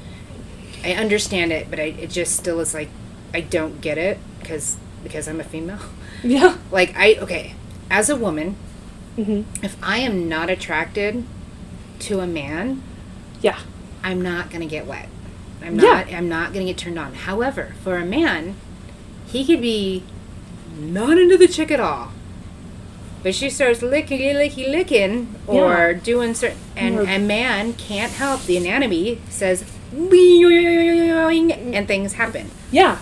[0.84, 2.88] I understand it, but I, it just still is like
[3.34, 5.80] I don't get it because because I'm a female.
[6.22, 6.56] yeah.
[6.70, 7.54] Like I okay,
[7.90, 8.56] as a woman,
[9.16, 11.24] hmm if I am not attracted
[12.00, 12.82] to a man,
[13.42, 13.58] Yeah.
[14.02, 15.08] I'm not gonna get wet.
[15.62, 15.92] I'm Yeah.
[16.04, 16.12] not.
[16.12, 17.14] I'm not gonna get turned on.
[17.14, 18.54] However, for a man,
[19.26, 20.02] he could be
[20.78, 22.12] not into the chick at all,
[23.22, 26.00] but she starts licking, licky, licking, or Yeah.
[26.02, 28.44] doing certain, and a man can't help.
[28.44, 29.64] The anatomy says,
[31.74, 32.50] and things happen.
[32.70, 32.98] Yeah.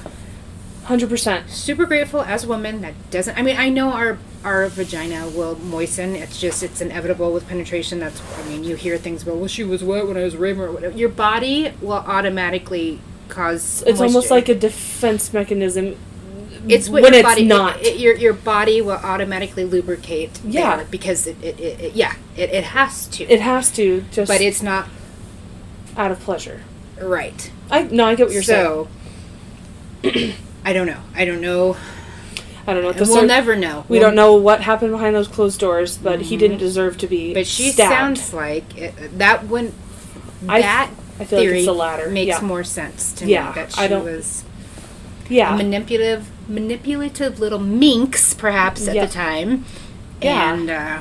[0.84, 1.48] Hundred percent.
[1.48, 3.38] Super grateful as a woman that doesn't.
[3.38, 6.16] I mean, I know our our vagina will moisten.
[6.16, 8.00] It's just it's inevitable with penetration.
[8.00, 10.62] That's I mean, you hear things about well, she was wet when I was raping.
[10.62, 10.96] Or whatever.
[10.96, 13.84] Your body will automatically cause.
[13.86, 15.96] It's almost like a defense mechanism.
[16.68, 17.80] it's what when your it's body not.
[17.80, 20.40] It, it- your your body will automatically lubricate.
[20.44, 20.82] Yeah.
[20.90, 23.24] because it, it, it, it yeah it, it has to.
[23.24, 24.88] it has to just but it's not
[25.96, 26.62] out of pleasure.
[27.00, 27.52] right.
[27.70, 28.88] I no, I get what you're saying.
[30.02, 30.32] so.
[30.64, 31.00] I don't know.
[31.14, 31.76] I don't know.
[32.66, 32.88] I don't know.
[32.88, 33.84] What And the we'll never know.
[33.88, 37.06] We We'll- don't know what happened behind those closed doors, but he didn't deserve to
[37.08, 37.34] be.
[37.34, 37.92] But she stabbed.
[38.18, 39.44] sounds like it, that
[40.48, 42.08] I- that I feel like theory it's the latter.
[42.08, 42.40] makes Yeah.
[42.40, 43.54] more sense to Yeah, me.
[43.56, 44.44] That I she was
[45.28, 45.54] Yeah.
[45.54, 49.06] a manipulative, manipulative little minx, perhaps at Yeah.
[49.06, 49.64] the time.
[50.20, 50.52] Yeah.
[50.54, 50.98] And uh,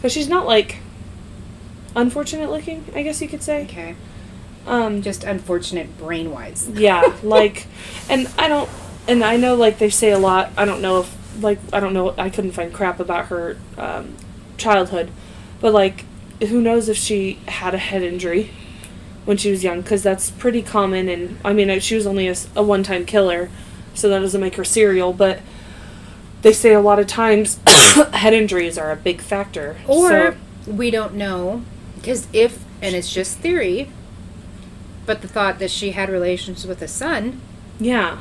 [0.00, 0.76] But she's not like
[1.94, 3.62] unfortunate looking, I guess you could say.
[3.64, 3.94] okay,
[4.66, 6.68] Um just unfortunate brain wise.
[6.74, 7.66] yeah, like
[8.08, 8.68] and I don't
[9.08, 10.50] and I know like they say a lot.
[10.56, 14.16] I don't know if like I don't know I couldn't find crap about her um
[14.56, 15.10] childhood.
[15.60, 16.04] But like
[16.48, 18.50] who knows if she had a head injury
[19.24, 22.62] when she was young cuz that's pretty common and I mean she was only a
[22.62, 23.48] one-time killer,
[23.94, 25.40] so that doesn't make her serial, but
[26.42, 27.60] they say a lot of times
[28.12, 29.76] head injuries are a big factor.
[29.86, 30.34] Or So-
[30.66, 31.62] we don't know
[31.96, 33.88] because if and it's just theory.
[35.06, 37.40] But the thought that she had relations with a son.
[37.80, 38.18] yeah.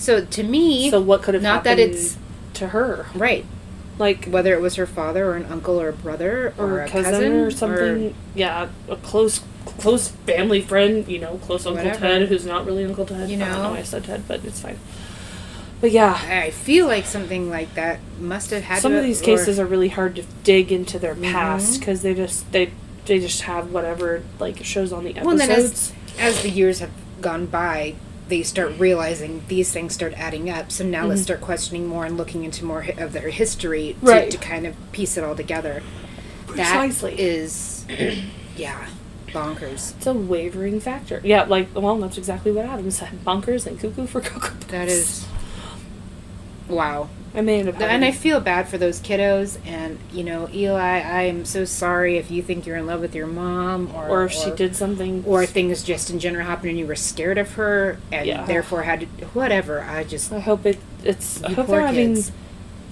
[0.00, 2.16] So to me, So what could have not that it's
[2.54, 3.06] to her?
[3.14, 3.44] right.
[3.98, 6.88] Like Whether it was her father or an uncle or a brother or, or a
[6.88, 8.14] cousin, cousin, or something.
[8.34, 9.42] yeah, a close
[9.78, 12.00] close family friend, you know, close Uncle Whatever.
[12.00, 13.28] Ted, who's not really Uncle Ted.
[13.28, 13.62] You I don't know.
[13.64, 14.78] know why I said Ted, but it's fine.
[15.82, 19.24] But yeah, I feel like something like that must have had some of these or-
[19.24, 21.78] cases are really hard to dig into their past Mhm.
[21.80, 22.70] because they just they
[23.04, 25.92] they just have whatever like shows on the Well, episodes.
[26.16, 26.90] then as, as the years have
[27.20, 27.94] gone by,
[28.30, 30.72] they start realizing these things start adding up.
[30.72, 31.24] So now let's Mhm.
[31.24, 34.30] start questioning more and looking into more hi- of their history to, Right.
[34.30, 35.82] to kind of piece it all together.
[36.46, 37.10] Precisely.
[37.16, 37.84] That is,
[38.56, 38.86] yeah,
[39.32, 39.94] bonkers.
[39.96, 41.20] it's a wavering factor.
[41.24, 43.10] Yeah, like well, that's exactly what Adam said.
[43.26, 44.64] Bonkers and cuckoo for cocoa puffs.
[44.66, 45.26] That is,
[46.68, 47.08] wow.
[47.32, 49.58] I may end And I feel bad for those kiddos.
[49.64, 53.14] And you know, Eli, I am so sorry if you think you're in love with
[53.14, 56.78] your mom, or or if she did something or things just in general happened and
[56.78, 58.44] you were scared of her and Yeah.
[58.46, 59.80] therefore had to whatever.
[59.82, 62.16] I just I hope it it's I hope they're having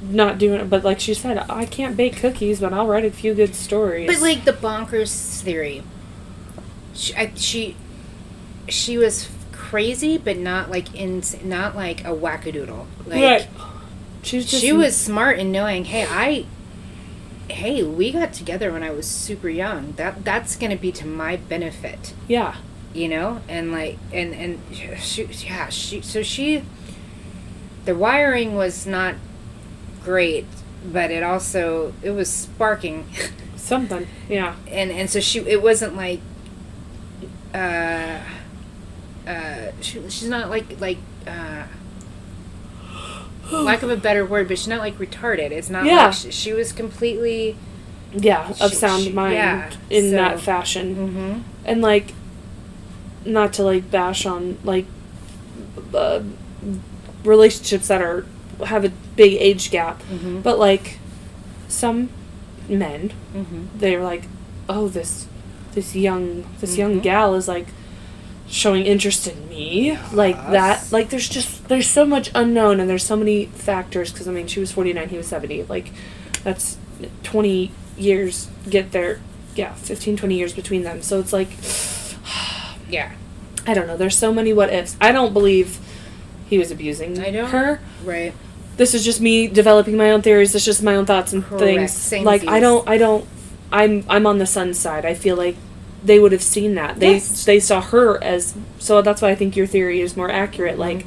[0.02, 3.12] not doing it, but like she said, I can't bake cookies, but I'll write a
[3.12, 4.08] few good stories.
[4.08, 5.84] But like the bonkers theory,
[6.94, 7.76] she, I, she,
[8.68, 12.86] she was crazy, but not like in, not like a wackadoodle.
[13.06, 13.48] Like right,
[14.22, 16.46] she was just she was smart in knowing, hey, I,
[17.52, 19.94] hey, we got together when I was super young.
[19.94, 22.58] That that's gonna be to my benefit, yeah,
[22.94, 24.62] you know, and like and and
[25.00, 26.64] she, yeah, she so she,
[27.86, 29.16] the wiring was not
[30.04, 30.46] great,
[30.86, 33.08] but it also it was sparking.
[33.70, 34.56] something, yeah.
[34.68, 36.20] and and so she it wasn't like
[37.54, 38.20] uh
[39.28, 40.98] uh she, she's not like like
[41.28, 41.64] uh
[43.70, 46.06] lack of a better word but she's not like retarded it's not Yeah.
[46.06, 47.56] like she, she was completely
[48.14, 50.96] yeah, of She- sound she- mind yeah, in so- that fashion.
[50.96, 51.42] mm-hmm.
[51.66, 52.14] And like,
[53.24, 54.86] not to like bash on like
[55.94, 56.22] uh,
[57.24, 58.26] relationships that are
[58.66, 60.42] have a big age gap, Mm-hmm.
[60.42, 60.98] but like
[61.68, 62.10] some
[62.68, 63.66] men, Mm-hmm.
[63.78, 64.24] they're like,
[64.68, 65.28] oh this
[65.74, 67.04] this young this young Mhm.
[67.04, 67.68] gal is like
[68.50, 73.04] showing interest in me like that like there's just there's so much unknown and there's
[73.06, 75.92] so many factors because i mean she was 49 he was 70 like
[76.44, 76.78] that's
[77.24, 79.20] 20 years get there
[79.56, 81.50] yeah 15 20 years between them so it's like
[82.90, 83.14] yeah
[83.68, 85.78] i don't know there's so many what ifs i don't believe
[86.50, 88.34] he was abusing I don't- her right
[88.78, 90.56] this is just me developing my own theories.
[90.56, 91.62] It's just my own thoughts and Correct.
[91.62, 91.92] things.
[91.92, 93.28] Same like I don't, I don't,
[93.74, 95.06] I'm, I'm on the son's side.
[95.06, 95.58] I feel like
[96.04, 97.00] they would have seen that.
[97.00, 97.46] They, Yes.
[97.46, 98.56] they saw her as.
[98.80, 100.74] So that's why I think your theory is more accurate.
[100.74, 100.82] Mm-hmm.
[101.00, 101.06] Like,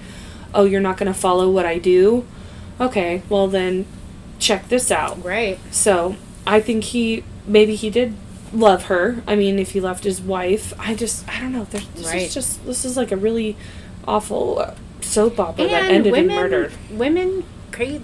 [0.54, 2.26] oh, you're not going to follow what I do.
[2.80, 3.86] Okay, well then,
[4.38, 5.24] check this out.
[5.24, 6.16] right So
[6.46, 8.14] I think he maybe he did
[8.52, 9.22] love her.
[9.26, 11.64] I mean, if he left his wife, I just I don't know.
[11.64, 12.22] There's, this Right.
[12.22, 13.56] is just this is like a really
[14.06, 16.72] awful uh, soap opera that ended women in murder.
[16.90, 18.00] women crazy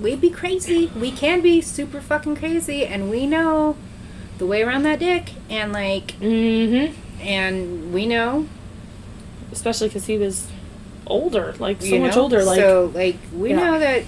[0.00, 3.76] we be crazy we can be super fucking crazy and we know
[4.40, 6.92] the way around that dick and like Mm-hmm.
[7.22, 8.48] and we know
[9.52, 10.48] especially because he was
[11.06, 12.42] older, like so you much older.
[12.44, 13.56] Like so like we Yeah.
[13.64, 14.04] know that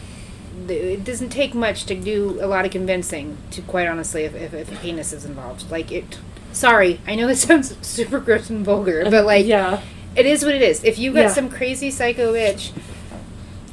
[0.68, 4.54] it doesn't take much to do a lot of convincing to quite honestly if, if,
[4.54, 6.18] if a penis is involved like it
[6.52, 9.80] sorry i know this sounds super gross and vulgar but like yeah,
[10.14, 11.28] it is what it is if you got Yeah.
[11.32, 12.70] some crazy psycho bitch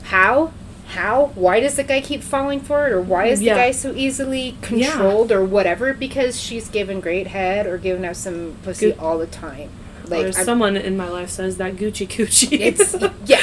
[0.03, 0.51] how
[0.89, 3.53] how why does the guy keep falling for it or why is Yeah.
[3.53, 5.93] the guy so easily controlled or whatever?
[5.93, 9.69] Because she's given great head or giving out some pussy all the time.
[10.07, 12.59] Like I'm- someone in my life says that Gucci Gucci.
[12.59, 13.39] it's yeah.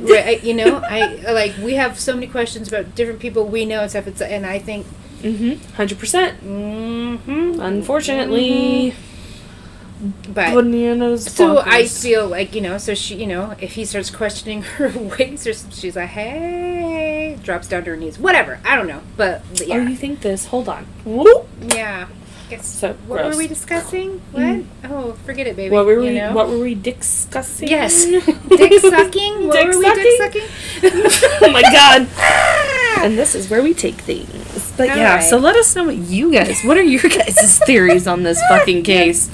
[0.00, 3.80] Right, you know i like we have so many questions about different people we know
[3.80, 4.06] and stuff.
[4.06, 4.86] It's and i think
[5.22, 6.44] mm-hmm, hundred percent.
[6.44, 8.94] mm-hmm, Unfortunately,
[10.28, 11.24] but bananas.
[11.32, 14.90] so I feel like you know, so she, you know, if he starts questioning her
[14.90, 18.60] ways, or she's like, "Hey," drops down to her knees, whatever.
[18.64, 20.46] I don't know, but, but Oh, you think this?
[20.46, 20.84] Hold on.
[21.04, 21.48] Whoop.
[21.74, 22.08] yeah.
[22.50, 23.34] Guess So what gross.
[23.34, 24.20] were we discussing?
[24.32, 24.42] What?
[24.42, 24.66] Mm.
[24.84, 25.74] Oh, forget it, baby.
[25.74, 26.14] What were you we?
[26.14, 26.32] know?
[26.32, 27.68] What were we discussing?
[27.68, 28.06] Yes,
[28.48, 29.48] dick sucking.
[29.48, 30.48] What Dick were we dick sucking?
[31.42, 32.08] oh my god.
[33.04, 34.47] And this is where we take things.
[34.78, 35.24] But yeah, Alright.
[35.24, 38.84] so let us know what you guys, what are your guys' theories on this fucking
[38.84, 39.28] case?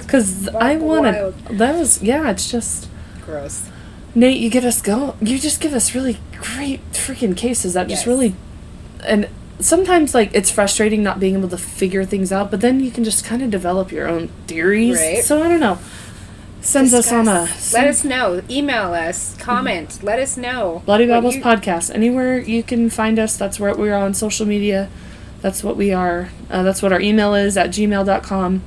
[0.00, 1.34] Because I want to.
[1.54, 2.30] That was yeah.
[2.30, 2.88] It's just
[3.24, 3.70] gross.
[4.14, 4.38] Nate.
[4.38, 5.16] You get us go.
[5.20, 8.36] You just give us really great freaking cases that just really,
[9.04, 9.30] and
[9.60, 12.50] sometimes like it's frustrating not being able to figure things out.
[12.50, 14.98] But then you can just kind of develop your own theories.
[14.98, 15.24] Right.
[15.24, 15.78] So I don't know.
[16.62, 18.40] Sends us on a Let us know.
[18.48, 19.36] Email us.
[19.38, 19.98] Comment.
[20.02, 20.82] Let us know.
[20.86, 21.92] Bloody Babbles you- podcast.
[21.94, 24.88] Anywhere you can find us, that's where we are on social media.
[25.40, 26.28] That's what we are.
[26.50, 28.62] Uh, that's what our email is at gmail.com.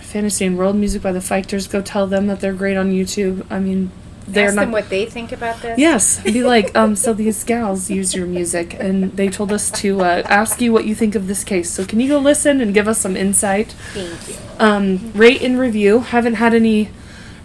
[0.00, 1.68] Fantasy and World Music by the Fighters.
[1.68, 3.46] Go tell them that they're great on YouTube.
[3.48, 3.92] I mean,
[4.28, 4.60] they're Ask not.
[4.62, 5.78] them what they think about this.
[5.78, 10.00] Yes, be like, um, so these gals use your music, and they told us to
[10.02, 11.70] uh, ask you what you think of this case.
[11.70, 13.72] So can you go listen and give us some insight?
[13.94, 14.34] Thank you.
[14.58, 16.00] Um, rate and review.
[16.00, 16.90] Haven't had any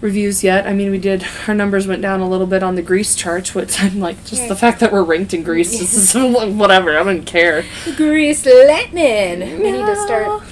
[0.01, 0.67] reviews yet.
[0.67, 1.25] I mean, we did.
[1.47, 4.47] Our numbers went down a little bit on the Greece charts, which I'm like, just
[4.49, 6.13] the fact that we're ranked in Greece this is
[6.55, 6.97] whatever.
[6.99, 7.63] I don't care.
[7.95, 9.39] Grease lightning.
[9.61, 10.43] We need to start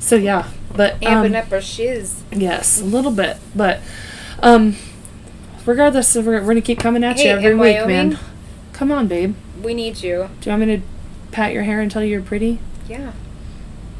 [0.00, 2.22] So yeah, but amping um, up our shiz.
[2.32, 3.80] yes, a little bit, but
[4.42, 4.74] um,
[5.66, 8.10] regardless, we're, we're gonna keep coming at you Hey, every in week, Wyoming?
[8.10, 8.18] man.
[8.72, 9.34] Come on, babe.
[9.62, 10.28] We need you.
[10.40, 10.82] Do you want me to
[11.30, 12.58] pat your hair and tell you you're pretty?
[12.88, 13.12] Yeah.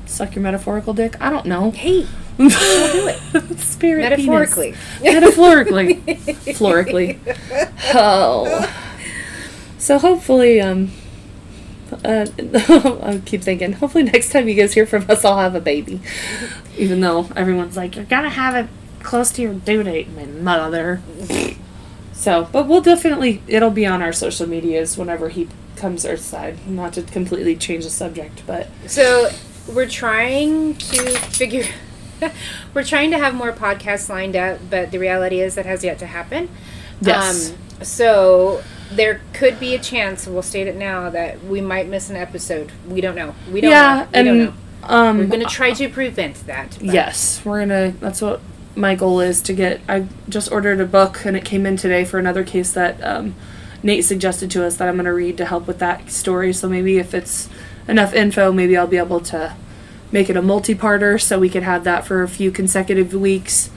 [0.06, 1.16] Suck your metaphorical dick?
[1.20, 1.70] I don't know.
[1.70, 2.06] Hey,
[2.36, 3.58] we'll do it.
[3.58, 4.74] Spirit metaphorically.
[5.00, 5.02] penis.
[5.14, 5.94] Metaphorically.
[6.54, 7.18] Florically.
[7.94, 8.78] Oh.
[9.78, 10.90] So hopefully, um,
[12.04, 15.60] uh, I keep thinking, hopefully next time you guys hear from us, I'll have a
[15.60, 16.00] baby.
[16.76, 18.70] Even though everyone's like, you're gonna have it
[19.02, 21.02] close to your due date, my mother.
[22.12, 26.66] So, but we'll definitely, it'll be on our social medias whenever he comes Earthside.
[26.66, 29.30] Not to completely change the subject, but So
[29.72, 31.64] we're trying to figure.
[32.74, 35.98] we're trying to have more podcasts lined up, but the reality is that has yet
[35.98, 36.48] to happen.
[37.00, 37.50] Yes.
[37.50, 40.26] Um, so there could be a chance.
[40.26, 42.70] We'll state it now that we might miss an episode.
[42.86, 43.34] We don't know.
[43.50, 44.00] We don't yeah, know.
[44.00, 44.54] We and don't know.
[44.84, 46.70] um, We're gonna try to prevent that.
[46.80, 47.92] but- Yes, we're gonna.
[48.00, 48.40] That's what
[48.74, 49.80] my goal is to get.
[49.88, 53.34] I just ordered a book and it came in today for another case that um,
[53.82, 56.52] Nate suggested to us that I'm gonna read to help with that story.
[56.52, 57.48] So maybe if it's
[57.88, 59.54] enough info, maybe I'll be able to
[60.10, 63.70] make it a multi-parter so we could have that for a few consecutive weeks.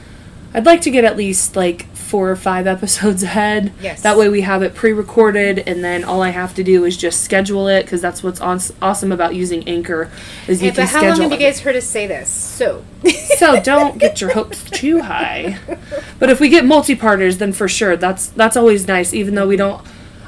[0.56, 3.74] I'd like to get at least like four or five episodes ahead.
[3.82, 4.02] Yes.
[4.04, 7.24] That way we have it pre-recorded, and then all I have to do is just
[7.24, 10.10] schedule it because that's what's on- awesome about using Anchor
[10.48, 12.30] is you Yeah, can but how long have you guys heard us say this?
[12.30, 12.86] So.
[13.38, 15.60] so don't get your hopes too high.
[16.18, 19.14] But if we get multi-parters, then for sure that's that's always nice.
[19.14, 19.86] Even though we don't,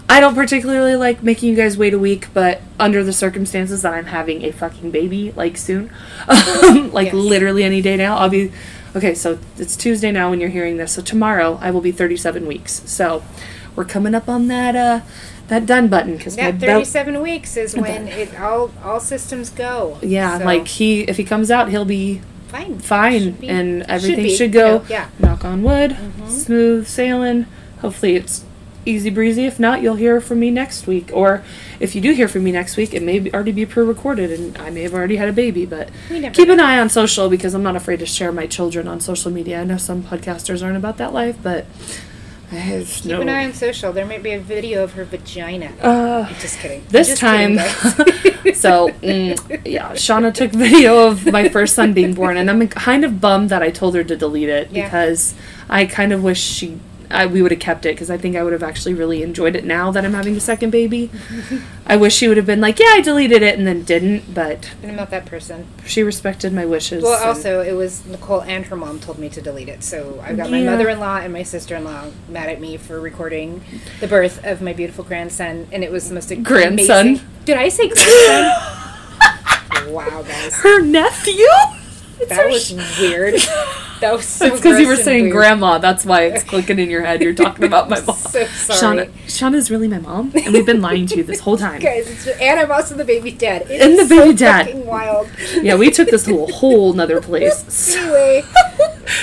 [0.09, 2.27] I don't particularly like making you guys wait a week.
[2.33, 5.89] But under the circumstances that I'm having a fucking baby like soon,
[6.27, 7.13] like Yes.
[7.13, 8.51] literally any day now, I'll be.
[8.95, 10.93] Okay, so it's Tuesday now when you're hearing this.
[10.93, 12.81] So tomorrow I will be 37 weeks.
[12.89, 13.23] So
[13.75, 15.01] we're coming up on that uh
[15.49, 16.85] that done button because That belt.
[16.87, 19.97] 37 weeks is when it all all systems go.
[20.01, 22.79] Yeah, So, like he if he comes out, he'll be fine.
[22.79, 25.09] fine be- and everything be, should, go know, yeah.
[25.19, 26.27] knock on wood Mm-hmm.
[26.29, 27.45] smooth sailing
[27.81, 28.43] hopefully it's
[28.87, 31.43] easy breezy if not you'll hear from me next week or
[31.79, 34.69] if you do hear from me next week it may already be pre-recorded and i
[34.69, 35.89] may have already had a baby but
[36.33, 39.29] keep an eye on social because i'm not afraid to share my children on social
[39.31, 41.65] media i know some podcasters aren't about that life but
[42.51, 43.91] i Keep no an eye on social.
[43.91, 45.69] There might be a video of her vagina.
[45.81, 46.81] uh, Just kidding.
[46.87, 52.13] this Just time kidding, so mm, yeah shauna took video of my first son being
[52.13, 54.85] born and i'm kind of bummed that i told her to delete it Yeah.
[54.85, 55.35] because
[55.69, 56.79] i kind of wish she
[57.09, 59.55] I, we would have kept it because I think I would have actually really enjoyed
[59.55, 61.09] it now that I'm having a second baby.
[61.87, 64.71] I wish she would have been like, yeah, I deleted it and then didn't, but
[64.83, 65.67] I'm not that person.
[65.85, 67.03] she respected my wishes.
[67.03, 69.83] Well, also, it was Nicole and her mom told me to delete it.
[69.83, 72.75] So I've got my mother in law and my sister in law mad at me
[72.77, 73.63] for recording
[74.01, 75.67] the birth of my beautiful grandson.
[75.71, 77.07] And it was the most Grandson?
[77.07, 78.51] amazing- Did I say grandson?
[79.93, 80.55] wow, guys.
[80.55, 81.45] her nephew.
[82.19, 83.35] It's That was sh- weird.
[83.99, 85.33] That was so That's because you were saying weird.
[85.35, 85.79] grandma.
[85.79, 87.19] That's why it's clicking in your head.
[87.19, 88.15] You're talking about my mom.
[88.15, 89.07] So sorry.
[89.07, 91.81] Shauna, Shauna's really my mom, and we've been lying to you this whole time.
[91.81, 93.63] Guys, it's and I'm also the baby dad.
[93.63, 94.67] It And is the baby so dad.
[94.67, 95.29] Fucking wild.
[95.63, 97.95] Yeah, we took this to a whole nother place.
[97.95, 98.43] Anyway,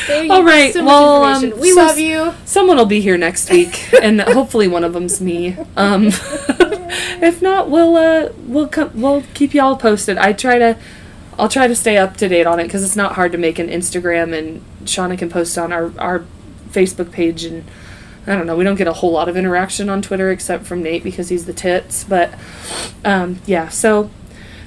[0.08, 2.34] there you All So well, um, we so- love you.
[2.44, 5.56] Someone will be here next week, and hopefully one of them's me.
[5.76, 6.06] Um,
[7.22, 10.18] if not, we'll uh, we'll come, we'll keep y'all posted.
[10.18, 10.76] I try to,
[11.38, 13.58] I'll try to stay up to date on it because it's not hard to make
[13.58, 16.24] an Instagram, and Shauna can post on our our
[16.70, 17.64] Facebook page, and
[18.26, 20.82] I don't know, we don't get a whole lot of interaction on Twitter except from
[20.82, 22.34] Nate because he's the tits, but
[23.04, 23.68] um, yeah.
[23.68, 24.10] So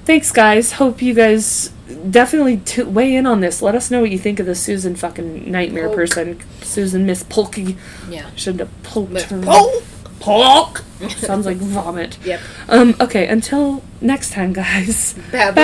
[0.06, 0.74] thanks, guys.
[0.74, 1.72] Hope you guys
[2.10, 3.62] definitely t- weigh in on this.
[3.62, 5.96] Let us know what you think of the Susan fucking nightmare Polk.
[5.96, 7.78] person, Susan Miss Polky.
[8.10, 8.30] Yeah.
[8.36, 9.42] shouldn't have poked Miss her.
[9.42, 9.84] Polk.
[10.20, 10.84] Polk.
[11.18, 12.18] Sounds like vomit.
[12.26, 12.40] Yep.
[12.70, 12.96] Um.
[13.00, 13.28] Okay.
[13.28, 15.14] Until next time, guys.
[15.32, 15.56] Babylon.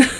[0.00, 0.10] Babylon.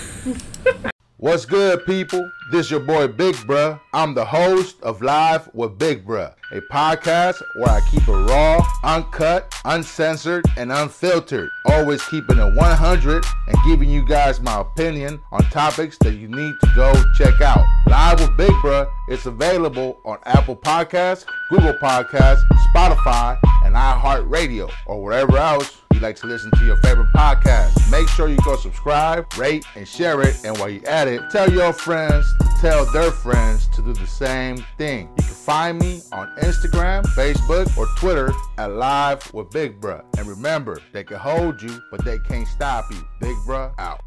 [1.20, 2.30] What's good, people?
[2.50, 3.78] This your boy Big Bruh.
[3.92, 8.66] I'm the host of Live with Big Bruh, a podcast where I keep it raw,
[8.84, 11.50] uncut, uncensored, and unfiltered.
[11.66, 16.54] Always keeping it 100 and giving you guys my opinion on topics that you need
[16.62, 17.66] to go check out.
[17.86, 22.40] Live with Big Bruh is available on Apple Podcasts, Google Podcasts,
[22.74, 27.90] Spotify, and iHeartRadio, or wherever else you like to listen to your favorite podcast.
[27.90, 30.44] Make sure you go subscribe, rate, and share it.
[30.44, 34.06] And while you at it, tell your friends to tell their friends to do the
[34.06, 35.08] same thing.
[35.18, 40.04] You can find me on Instagram, Facebook, or Twitter at Live with Big Bruh.
[40.18, 43.06] And remember, they can hold you, but they can't stop you.
[43.20, 44.00] Big Bruh out.